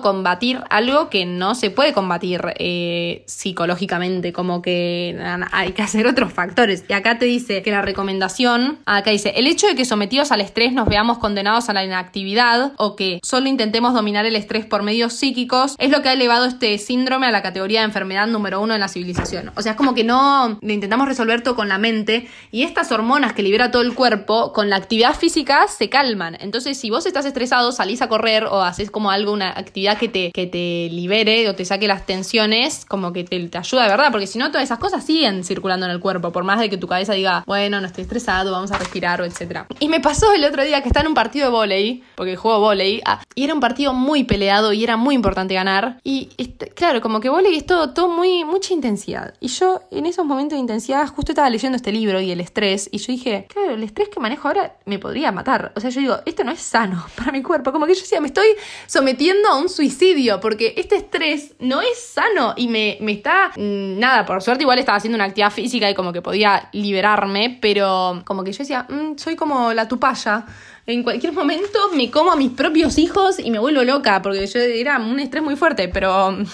combatir 0.00 0.60
algo 0.70 1.10
que 1.10 1.26
no 1.26 1.54
se 1.54 1.70
puede 1.70 1.92
combatir 1.92 2.40
eh, 2.58 3.24
psicológicamente, 3.26 4.32
como 4.32 4.62
que 4.62 5.18
hay 5.52 5.72
que 5.72 5.82
hacer 5.82 6.06
otros 6.06 6.32
factores. 6.32 6.84
Y 6.88 6.92
acá 6.92 7.18
te 7.18 7.26
dice 7.26 7.62
que 7.62 7.70
la 7.70 7.82
recomendación, 7.82 8.78
acá 8.86 9.10
dice, 9.10 9.32
el 9.36 9.46
hecho 9.46 9.66
de 9.66 9.74
que 9.74 9.84
sometidos 9.84 10.32
al 10.32 10.40
estrés 10.40 10.72
nos 10.72 10.88
veamos 10.88 11.18
condenados 11.18 11.68
a 11.68 11.72
la 11.72 11.84
inactividad 11.84 12.72
o 12.76 12.96
que 12.96 13.20
solo 13.22 13.48
intentemos 13.48 13.94
dominar 13.94 14.26
el 14.26 14.36
estrés 14.36 14.66
por 14.66 14.82
medios 14.82 15.12
psíquicos 15.12 15.74
es 15.78 15.90
lo 15.90 16.02
que 16.02 16.08
ha 16.08 16.12
elevado 16.12 16.46
este 16.46 16.78
síndrome 16.78 17.26
a 17.26 17.30
la 17.30 17.42
categoría 17.42 17.80
de 17.80 17.86
enfermedad 17.86 18.26
número 18.26 18.60
uno 18.60 18.74
en 18.74 18.80
la 18.80 18.88
civilización. 18.88 19.52
O 19.56 19.62
sea, 19.62 19.72
es 19.72 19.78
como 19.78 19.94
que 19.94 20.04
no 20.04 20.58
intentamos 20.62 21.08
resolver 21.08 21.42
todo 21.42 21.56
con 21.56 21.68
la 21.68 21.78
mente 21.78 22.28
y 22.50 22.62
estas 22.62 22.92
hormonas 22.92 23.32
que 23.32 23.42
libera 23.42 23.70
todo 23.70 23.82
el 23.82 23.94
cuerpo 23.94 24.52
con 24.52 24.70
la 24.70 24.76
actividad 24.76 25.14
física 25.14 25.66
se 25.68 25.88
calman. 25.88 26.36
Entonces, 26.40 26.78
si 26.78 26.90
vos 26.90 27.06
estás 27.06 27.26
estresado, 27.26 27.72
salís 27.72 28.02
a 28.02 28.08
correr 28.08 28.44
o 28.44 28.62
haces 28.62 28.90
como 28.90 29.10
algo, 29.10 29.32
una 29.32 29.47
actividad 29.50 29.98
que 29.98 30.08
te, 30.08 30.32
que 30.32 30.46
te 30.46 30.88
libere 30.92 31.48
o 31.48 31.54
te 31.54 31.64
saque 31.64 31.88
las 31.88 32.06
tensiones, 32.06 32.84
como 32.86 33.12
que 33.12 33.24
te, 33.24 33.48
te 33.48 33.58
ayuda 33.58 33.84
de 33.84 33.88
verdad, 33.90 34.10
porque 34.10 34.26
si 34.26 34.38
no, 34.38 34.48
todas 34.50 34.64
esas 34.64 34.78
cosas 34.78 35.04
siguen 35.04 35.44
circulando 35.44 35.86
en 35.86 35.92
el 35.92 36.00
cuerpo, 36.00 36.32
por 36.32 36.44
más 36.44 36.60
de 36.60 36.70
que 36.70 36.76
tu 36.76 36.86
cabeza 36.86 37.12
diga, 37.12 37.44
bueno, 37.46 37.80
no 37.80 37.86
estoy 37.86 38.02
estresado, 38.02 38.52
vamos 38.52 38.72
a 38.72 38.78
respirar 38.78 39.20
o 39.20 39.24
etcétera. 39.24 39.66
Y 39.80 39.88
me 39.88 40.00
pasó 40.00 40.32
el 40.32 40.44
otro 40.44 40.64
día 40.64 40.82
que 40.82 40.88
estaba 40.88 41.02
en 41.02 41.08
un 41.08 41.14
partido 41.14 41.46
de 41.46 41.52
volei, 41.52 42.02
porque 42.14 42.36
juego 42.36 42.60
volei, 42.60 43.00
ah, 43.04 43.22
y 43.34 43.44
era 43.44 43.54
un 43.54 43.60
partido 43.60 43.92
muy 43.92 44.24
peleado 44.24 44.72
y 44.72 44.84
era 44.84 44.96
muy 44.96 45.14
importante 45.14 45.54
ganar. 45.54 46.00
Y 46.04 46.30
este, 46.38 46.68
claro, 46.68 47.00
como 47.00 47.20
que 47.20 47.28
volei 47.28 47.56
es 47.56 47.66
todo, 47.66 47.94
todo 47.94 48.08
muy, 48.08 48.44
mucha 48.44 48.74
intensidad. 48.74 49.34
Y 49.40 49.48
yo 49.48 49.82
en 49.90 50.06
esos 50.06 50.24
momentos 50.24 50.56
de 50.56 50.60
intensidad 50.60 51.06
justo 51.08 51.32
estaba 51.32 51.50
leyendo 51.50 51.76
este 51.76 51.92
libro 51.92 52.20
y 52.20 52.30
el 52.30 52.40
estrés, 52.40 52.88
y 52.90 52.98
yo 52.98 53.12
dije, 53.12 53.46
claro, 53.48 53.74
el 53.74 53.82
estrés 53.82 54.08
que 54.08 54.20
manejo 54.20 54.48
ahora 54.48 54.76
me 54.84 54.98
podría 54.98 55.32
matar. 55.32 55.72
O 55.76 55.80
sea, 55.80 55.90
yo 55.90 56.00
digo, 56.00 56.16
esto 56.24 56.44
no 56.44 56.52
es 56.52 56.60
sano 56.60 57.06
para 57.16 57.32
mi 57.32 57.42
cuerpo. 57.42 57.72
Como 57.72 57.86
que 57.86 57.94
yo 57.94 58.00
decía, 58.00 58.20
me 58.20 58.28
estoy 58.28 58.48
sometiendo 58.86 59.37
a 59.46 59.56
un 59.56 59.68
suicidio, 59.68 60.40
porque 60.40 60.74
este 60.76 60.96
estrés 60.96 61.54
no 61.58 61.80
es 61.80 61.98
sano 61.98 62.54
y 62.56 62.68
me, 62.68 62.98
me 63.00 63.12
está... 63.12 63.50
Mm, 63.56 63.98
nada, 63.98 64.24
por 64.26 64.42
suerte 64.42 64.64
igual 64.64 64.78
estaba 64.78 64.98
haciendo 64.98 65.16
una 65.16 65.24
actividad 65.24 65.52
física 65.52 65.88
y 65.90 65.94
como 65.94 66.12
que 66.12 66.22
podía 66.22 66.68
liberarme, 66.72 67.58
pero 67.60 68.22
como 68.24 68.42
que 68.44 68.52
yo 68.52 68.58
decía, 68.58 68.86
mm, 68.88 69.16
soy 69.16 69.36
como 69.36 69.72
la 69.72 69.86
tupaya. 69.88 70.46
En 70.86 71.02
cualquier 71.02 71.32
momento 71.32 71.78
me 71.94 72.10
como 72.10 72.32
a 72.32 72.36
mis 72.36 72.50
propios 72.52 72.98
hijos 72.98 73.38
y 73.38 73.50
me 73.50 73.58
vuelvo 73.58 73.84
loca, 73.84 74.22
porque 74.22 74.46
yo 74.46 74.60
era 74.60 74.98
un 74.98 75.20
estrés 75.20 75.42
muy 75.42 75.56
fuerte, 75.56 75.88
pero... 75.88 76.36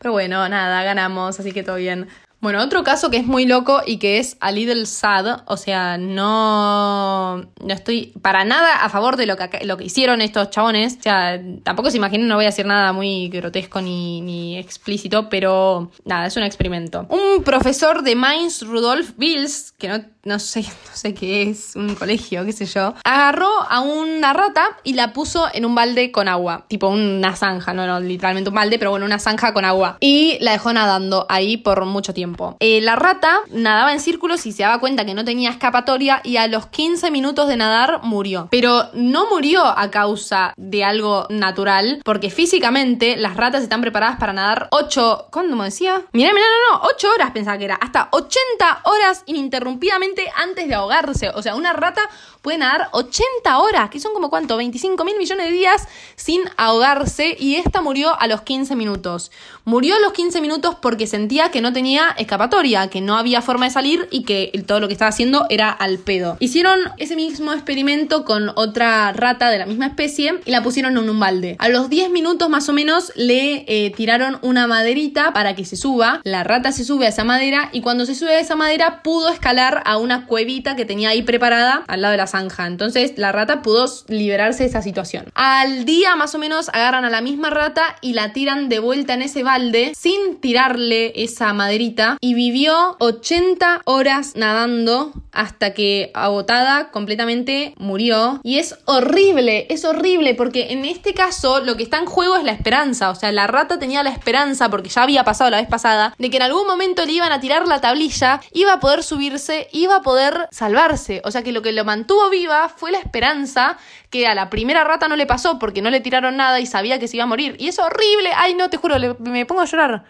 Pero 0.00 0.12
bueno, 0.12 0.48
nada, 0.48 0.84
ganamos, 0.84 1.40
así 1.40 1.50
que 1.50 1.64
todo 1.64 1.74
bien. 1.74 2.06
Bueno, 2.40 2.62
otro 2.62 2.84
caso 2.84 3.10
que 3.10 3.16
es 3.16 3.26
muy 3.26 3.46
loco 3.46 3.82
y 3.84 3.98
que 3.98 4.18
es 4.18 4.36
a 4.38 4.52
little 4.52 4.86
sad, 4.86 5.42
o 5.46 5.56
sea, 5.56 5.98
no, 5.98 7.38
no 7.38 7.74
estoy 7.74 8.12
para 8.22 8.44
nada 8.44 8.84
a 8.84 8.88
favor 8.88 9.16
de 9.16 9.26
lo 9.26 9.36
que, 9.36 9.64
lo 9.64 9.76
que 9.76 9.84
hicieron 9.84 10.20
estos 10.20 10.50
chabones, 10.50 10.98
o 11.00 11.02
sea, 11.02 11.40
tampoco 11.64 11.90
se 11.90 11.96
imaginen, 11.96 12.28
no 12.28 12.36
voy 12.36 12.44
a 12.44 12.48
decir 12.48 12.64
nada 12.64 12.92
muy 12.92 13.28
grotesco 13.28 13.80
ni, 13.80 14.20
ni 14.20 14.56
explícito, 14.56 15.28
pero 15.28 15.90
nada, 16.04 16.26
es 16.26 16.36
un 16.36 16.44
experimento. 16.44 17.08
Un 17.08 17.42
profesor 17.42 18.02
de 18.02 18.14
Mainz, 18.14 18.62
Rudolf 18.62 19.14
Bills, 19.16 19.72
que 19.72 19.88
no 19.88 20.00
no 20.28 20.38
sé, 20.38 20.60
no 20.90 20.94
sé 20.94 21.14
qué 21.14 21.50
es, 21.50 21.74
un 21.74 21.94
colegio, 21.94 22.44
qué 22.44 22.52
sé 22.52 22.66
yo, 22.66 22.94
agarró 23.04 23.50
a 23.68 23.80
una 23.80 24.32
rata 24.32 24.78
y 24.84 24.92
la 24.92 25.12
puso 25.12 25.46
en 25.52 25.64
un 25.64 25.74
balde 25.74 26.12
con 26.12 26.28
agua, 26.28 26.66
tipo 26.68 26.88
una 26.88 27.34
zanja, 27.34 27.72
no, 27.72 27.86
no 27.86 27.98
literalmente 27.98 28.50
un 28.50 28.54
balde, 28.54 28.78
pero 28.78 28.90
bueno, 28.90 29.06
una 29.06 29.18
zanja 29.18 29.52
con 29.52 29.64
agua. 29.64 29.96
Y 30.00 30.38
la 30.40 30.52
dejó 30.52 30.72
nadando 30.72 31.26
ahí 31.28 31.56
por 31.56 31.84
mucho 31.86 32.14
tiempo. 32.14 32.56
Eh, 32.60 32.80
la 32.80 32.96
rata 32.96 33.40
nadaba 33.50 33.92
en 33.92 34.00
círculos 34.00 34.46
y 34.46 34.52
se 34.52 34.62
daba 34.62 34.80
cuenta 34.80 35.04
que 35.04 35.14
no 35.14 35.24
tenía 35.24 35.50
escapatoria 35.50 36.20
y 36.22 36.36
a 36.36 36.46
los 36.46 36.66
15 36.66 37.10
minutos 37.10 37.48
de 37.48 37.56
nadar 37.56 38.00
murió. 38.02 38.48
Pero 38.50 38.84
no 38.92 39.28
murió 39.30 39.64
a 39.64 39.90
causa 39.90 40.52
de 40.56 40.84
algo 40.84 41.26
natural, 41.30 42.02
porque 42.04 42.30
físicamente 42.30 43.16
las 43.16 43.36
ratas 43.36 43.62
están 43.62 43.80
preparadas 43.80 44.18
para 44.18 44.32
nadar 44.32 44.68
8, 44.72 45.28
¿cuándo 45.30 45.56
me 45.56 45.64
decía? 45.64 46.02
Mirá, 46.12 46.32
mirá, 46.32 46.44
no, 46.70 46.78
no, 46.78 46.88
8 46.94 47.08
horas 47.14 47.30
pensaba 47.30 47.56
que 47.56 47.64
era, 47.64 47.76
hasta 47.76 48.08
80 48.12 48.80
horas 48.84 49.22
ininterrumpidamente 49.26 50.17
antes 50.36 50.68
de 50.68 50.74
ahogarse. 50.74 51.30
O 51.30 51.42
sea, 51.42 51.54
una 51.54 51.72
rata 51.72 52.02
puede 52.42 52.58
nadar 52.58 52.88
80 52.92 53.58
horas, 53.58 53.90
que 53.90 54.00
son 54.00 54.12
como 54.14 54.30
cuánto, 54.30 54.56
25 54.56 55.04
mil 55.04 55.16
millones 55.16 55.46
de 55.46 55.52
días 55.52 55.88
sin 56.16 56.42
ahogarse 56.56 57.36
y 57.38 57.56
esta 57.56 57.82
murió 57.82 58.18
a 58.18 58.26
los 58.26 58.42
15 58.42 58.76
minutos. 58.76 59.30
Murió 59.64 59.96
a 59.96 60.00
los 60.00 60.12
15 60.12 60.40
minutos 60.40 60.76
porque 60.80 61.06
sentía 61.06 61.50
que 61.50 61.60
no 61.60 61.72
tenía 61.72 62.14
escapatoria, 62.16 62.88
que 62.88 63.00
no 63.00 63.16
había 63.16 63.42
forma 63.42 63.66
de 63.66 63.70
salir 63.70 64.08
y 64.10 64.24
que 64.24 64.50
todo 64.66 64.80
lo 64.80 64.86
que 64.86 64.94
estaba 64.94 65.10
haciendo 65.10 65.46
era 65.50 65.70
al 65.70 65.98
pedo. 65.98 66.36
Hicieron 66.40 66.78
ese 66.96 67.16
mismo 67.16 67.52
experimento 67.52 68.24
con 68.24 68.50
otra 68.54 69.12
rata 69.12 69.50
de 69.50 69.58
la 69.58 69.66
misma 69.66 69.86
especie 69.86 70.40
y 70.44 70.50
la 70.50 70.62
pusieron 70.62 70.96
en 70.96 71.10
un 71.10 71.20
balde. 71.20 71.56
A 71.58 71.68
los 71.68 71.90
10 71.90 72.10
minutos 72.10 72.48
más 72.48 72.68
o 72.68 72.72
menos 72.72 73.12
le 73.14 73.64
eh, 73.68 73.92
tiraron 73.94 74.38
una 74.42 74.66
maderita 74.66 75.32
para 75.32 75.54
que 75.54 75.64
se 75.64 75.76
suba. 75.76 76.20
La 76.24 76.44
rata 76.44 76.72
se 76.72 76.84
sube 76.84 77.06
a 77.06 77.10
esa 77.10 77.24
madera 77.24 77.68
y 77.72 77.80
cuando 77.80 78.06
se 78.06 78.14
sube 78.14 78.34
a 78.34 78.40
esa 78.40 78.56
madera 78.56 79.02
pudo 79.02 79.28
escalar 79.28 79.82
a 79.84 79.97
una 79.98 80.26
cuevita 80.26 80.76
que 80.76 80.84
tenía 80.84 81.10
ahí 81.10 81.22
preparada 81.22 81.84
al 81.86 82.02
lado 82.02 82.12
de 82.12 82.18
la 82.18 82.26
zanja. 82.26 82.66
Entonces 82.66 83.12
la 83.16 83.32
rata 83.32 83.62
pudo 83.62 83.86
liberarse 84.08 84.64
de 84.64 84.70
esa 84.70 84.82
situación. 84.82 85.26
Al 85.34 85.84
día 85.84 86.16
más 86.16 86.34
o 86.34 86.38
menos 86.38 86.68
agarran 86.70 87.04
a 87.04 87.10
la 87.10 87.20
misma 87.20 87.50
rata 87.50 87.96
y 88.00 88.12
la 88.12 88.32
tiran 88.32 88.68
de 88.68 88.78
vuelta 88.78 89.14
en 89.14 89.22
ese 89.22 89.42
balde 89.42 89.92
sin 89.96 90.40
tirarle 90.40 91.12
esa 91.22 91.52
maderita 91.52 92.16
y 92.20 92.34
vivió 92.34 92.96
80 93.00 93.82
horas 93.84 94.32
nadando 94.34 95.12
hasta 95.32 95.74
que 95.74 96.10
agotada 96.14 96.90
completamente 96.90 97.74
murió. 97.78 98.40
Y 98.42 98.58
es 98.58 98.76
horrible, 98.86 99.66
es 99.70 99.84
horrible 99.84 100.34
porque 100.34 100.72
en 100.72 100.84
este 100.84 101.14
caso 101.14 101.60
lo 101.60 101.76
que 101.76 101.82
está 101.82 101.98
en 101.98 102.06
juego 102.06 102.36
es 102.36 102.44
la 102.44 102.52
esperanza. 102.52 103.10
O 103.10 103.14
sea, 103.14 103.32
la 103.32 103.46
rata 103.46 103.78
tenía 103.78 104.02
la 104.02 104.10
esperanza, 104.10 104.68
porque 104.68 104.88
ya 104.88 105.02
había 105.02 105.24
pasado 105.24 105.50
la 105.50 105.58
vez 105.58 105.68
pasada, 105.68 106.14
de 106.18 106.30
que 106.30 106.36
en 106.36 106.42
algún 106.42 106.66
momento 106.66 107.04
le 107.04 107.12
iban 107.12 107.32
a 107.32 107.40
tirar 107.40 107.66
la 107.66 107.80
tablilla, 107.80 108.40
iba 108.52 108.74
a 108.74 108.80
poder 108.80 109.02
subirse, 109.02 109.68
iba 109.72 109.87
a 109.94 110.02
poder 110.02 110.48
salvarse. 110.50 111.20
O 111.24 111.30
sea 111.30 111.42
que 111.42 111.52
lo 111.52 111.62
que 111.62 111.72
lo 111.72 111.84
mantuvo 111.84 112.30
viva 112.30 112.68
fue 112.68 112.92
la 112.92 112.98
esperanza 112.98 113.76
que 114.10 114.26
a 114.26 114.34
la 114.34 114.50
primera 114.50 114.84
rata 114.84 115.08
no 115.08 115.16
le 115.16 115.26
pasó 115.26 115.58
porque 115.58 115.82
no 115.82 115.90
le 115.90 116.00
tiraron 116.00 116.36
nada 116.36 116.60
y 116.60 116.66
sabía 116.66 116.98
que 116.98 117.08
se 117.08 117.16
iba 117.16 117.24
a 117.24 117.28
morir. 117.28 117.56
Y 117.58 117.68
es 117.68 117.78
horrible. 117.78 118.30
Ay, 118.36 118.54
no, 118.54 118.70
te 118.70 118.76
juro, 118.76 118.96
me 119.20 119.46
pongo 119.46 119.62
a 119.62 119.66
llorar. 119.66 120.04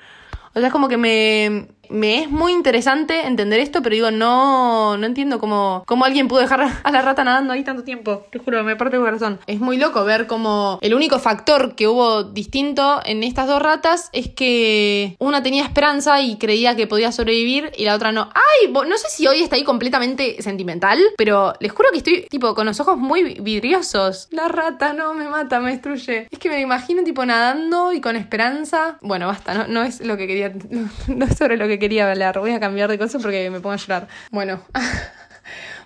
O 0.54 0.58
sea, 0.58 0.66
es 0.66 0.72
como 0.72 0.88
que 0.88 0.96
me, 0.96 1.68
me 1.90 2.22
es 2.22 2.30
muy 2.30 2.52
interesante 2.52 3.26
entender 3.26 3.60
esto, 3.60 3.82
pero 3.82 3.94
digo, 3.94 4.10
no, 4.10 4.96
no 4.96 5.06
entiendo 5.06 5.38
cómo, 5.38 5.84
cómo 5.86 6.04
alguien 6.04 6.28
pudo 6.28 6.40
dejar 6.40 6.60
a 6.82 6.90
la 6.90 7.02
rata 7.02 7.24
nadando 7.24 7.52
ahí 7.52 7.64
tanto 7.64 7.84
tiempo. 7.84 8.26
Te 8.30 8.38
juro, 8.38 8.62
me 8.64 8.76
parte 8.76 8.96
el 8.96 9.02
corazón. 9.02 9.38
Es 9.46 9.60
muy 9.60 9.76
loco 9.76 10.04
ver 10.04 10.26
cómo 10.26 10.78
el 10.82 10.94
único 10.94 11.18
factor 11.18 11.74
que 11.74 11.88
hubo 11.88 12.24
distinto 12.24 13.00
en 13.04 13.22
estas 13.22 13.46
dos 13.46 13.62
ratas 13.62 14.10
es 14.12 14.28
que 14.28 15.16
una 15.18 15.42
tenía 15.42 15.64
esperanza 15.64 16.20
y 16.20 16.36
creía 16.36 16.76
que 16.76 16.86
podía 16.86 17.12
sobrevivir 17.12 17.72
y 17.76 17.84
la 17.84 17.94
otra 17.94 18.12
no. 18.12 18.30
¡Ay! 18.34 18.72
No 18.72 18.98
sé 18.98 19.08
si 19.10 19.26
hoy 19.26 19.42
está 19.42 19.56
ahí 19.56 19.64
completamente 19.64 20.42
sentimental, 20.42 20.98
pero 21.16 21.52
les 21.60 21.72
juro 21.72 21.90
que 21.92 21.98
estoy 21.98 22.26
tipo 22.28 22.54
con 22.54 22.66
los 22.66 22.80
ojos 22.80 22.96
muy 22.96 23.40
vidriosos. 23.40 24.28
La 24.30 24.48
rata 24.48 24.92
no 24.92 25.14
me 25.14 25.28
mata, 25.28 25.60
me 25.60 25.70
destruye. 25.70 26.28
Es 26.30 26.38
que 26.38 26.48
me 26.48 26.60
imagino 26.60 27.02
tipo 27.02 27.24
nadando 27.24 27.92
y 27.92 28.00
con 28.00 28.16
esperanza. 28.16 28.98
Bueno, 29.00 29.26
basta, 29.26 29.54
no, 29.54 29.66
no 29.68 29.82
es 29.82 30.00
lo 30.00 30.16
que 30.16 30.26
quería, 30.26 30.52
no 31.08 31.24
es 31.24 31.36
sobre 31.36 31.56
lo 31.56 31.68
que 31.68 31.77
quería 31.78 32.10
hablar. 32.10 32.38
Voy 32.38 32.52
a 32.52 32.60
cambiar 32.60 32.90
de 32.90 32.98
cosas 32.98 33.22
porque 33.22 33.50
me 33.50 33.60
pongo 33.60 33.74
a 33.74 33.76
llorar. 33.76 34.08
Bueno. 34.30 34.60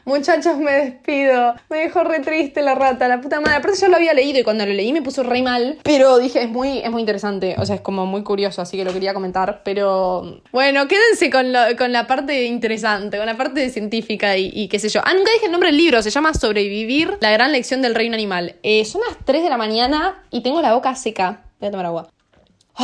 Muchachos, 0.05 0.59
me 0.59 0.73
despido. 0.73 1.55
Me 1.71 1.79
dejó 1.79 2.03
re 2.03 2.21
triste 2.21 2.61
la 2.61 2.75
rata, 2.75 3.07
la 3.07 3.21
puta 3.21 3.41
madre. 3.41 3.57
Aparte 3.57 3.79
yo 3.81 3.89
lo 3.89 3.97
había 3.97 4.13
leído 4.15 4.41
y 4.41 4.43
cuando 4.43 4.67
lo 4.67 4.73
leí 4.73 4.93
me 4.93 5.01
puso 5.01 5.23
re 5.23 5.43
mal. 5.43 5.79
Pero 5.85 6.19
dije, 6.19 6.43
es 6.43 6.49
muy, 6.49 6.79
es 6.79 6.91
muy 6.91 7.01
interesante. 7.01 7.55
O 7.59 7.67
sea, 7.67 7.77
es 7.77 7.81
como 7.83 8.05
muy 8.05 8.25
curioso, 8.25 8.61
así 8.61 8.77
que 8.77 8.85
lo 8.85 8.93
quería 8.93 9.15
comentar. 9.15 9.63
Pero 9.65 10.41
bueno, 10.51 10.89
quédense 10.89 11.31
con, 11.31 11.53
con 11.79 11.93
la 11.93 12.07
parte 12.09 12.45
interesante, 12.45 13.17
con 13.17 13.27
la 13.27 13.37
parte 13.37 13.71
científica 13.71 14.37
y, 14.37 14.69
qué 14.69 14.79
sé 14.81 14.89
yo. 14.89 15.01
Ah, 15.05 15.15
nunca 15.15 15.31
dije 15.33 15.47
el 15.47 15.53
nombre 15.53 15.69
del 15.69 15.77
libro. 15.77 16.03
Se 16.03 16.11
llama 16.11 16.35
Sobrevivir, 16.35 17.19
la 17.21 17.31
gran 17.31 17.53
lección 17.53 17.81
del 17.81 17.95
reino 17.95 18.15
animal. 18.15 18.57
Eh, 18.65 18.85
son 18.85 19.03
las 19.07 19.25
3 19.25 19.45
de 19.45 19.51
la 19.51 19.57
mañana 19.57 20.25
y 20.31 20.43
tengo 20.43 20.61
la 20.61 20.75
boca 20.75 20.95
seca. 20.97 21.43
Voy 21.61 21.69
a 21.69 21.71
tomar 21.71 21.87
agua. 21.87 22.09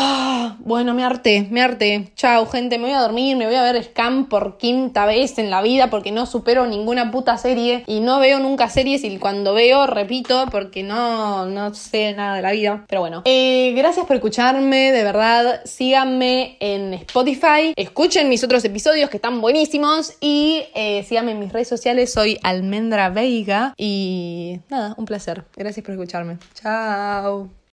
Ah, 0.00 0.56
bueno, 0.60 0.94
me 0.94 1.02
harté, 1.02 1.48
me 1.50 1.60
harté. 1.60 2.12
Chao, 2.14 2.46
gente, 2.46 2.78
me 2.78 2.84
voy 2.84 2.92
a 2.92 3.00
dormir, 3.00 3.36
me 3.36 3.46
voy 3.46 3.56
a 3.56 3.64
ver 3.64 3.82
Scam 3.82 4.28
por 4.28 4.56
quinta 4.56 5.06
vez 5.06 5.38
en 5.38 5.50
la 5.50 5.60
vida 5.60 5.90
porque 5.90 6.12
no 6.12 6.24
supero 6.24 6.68
ninguna 6.68 7.10
puta 7.10 7.36
serie 7.36 7.82
y 7.88 7.98
no 7.98 8.20
veo 8.20 8.38
nunca 8.38 8.68
series 8.68 9.02
y 9.02 9.18
cuando 9.18 9.54
veo 9.54 9.88
repito 9.88 10.46
porque 10.52 10.84
no, 10.84 11.46
no 11.46 11.74
sé 11.74 12.12
nada 12.12 12.36
de 12.36 12.42
la 12.42 12.52
vida. 12.52 12.84
Pero 12.88 13.00
bueno, 13.00 13.22
eh, 13.24 13.72
gracias 13.76 14.06
por 14.06 14.14
escucharme, 14.14 14.92
de 14.92 15.02
verdad, 15.02 15.62
síganme 15.64 16.56
en 16.60 16.94
Spotify, 16.94 17.72
escuchen 17.74 18.28
mis 18.28 18.44
otros 18.44 18.64
episodios 18.64 19.10
que 19.10 19.16
están 19.16 19.40
buenísimos 19.40 20.14
y 20.20 20.62
eh, 20.76 21.04
síganme 21.08 21.32
en 21.32 21.40
mis 21.40 21.52
redes 21.52 21.68
sociales, 21.68 22.12
soy 22.12 22.38
Almendra 22.44 23.10
Veiga 23.10 23.74
y 23.76 24.60
nada, 24.68 24.94
un 24.96 25.06
placer. 25.06 25.44
Gracias 25.56 25.84
por 25.84 25.94
escucharme. 25.94 26.38
Chao. 26.54 27.58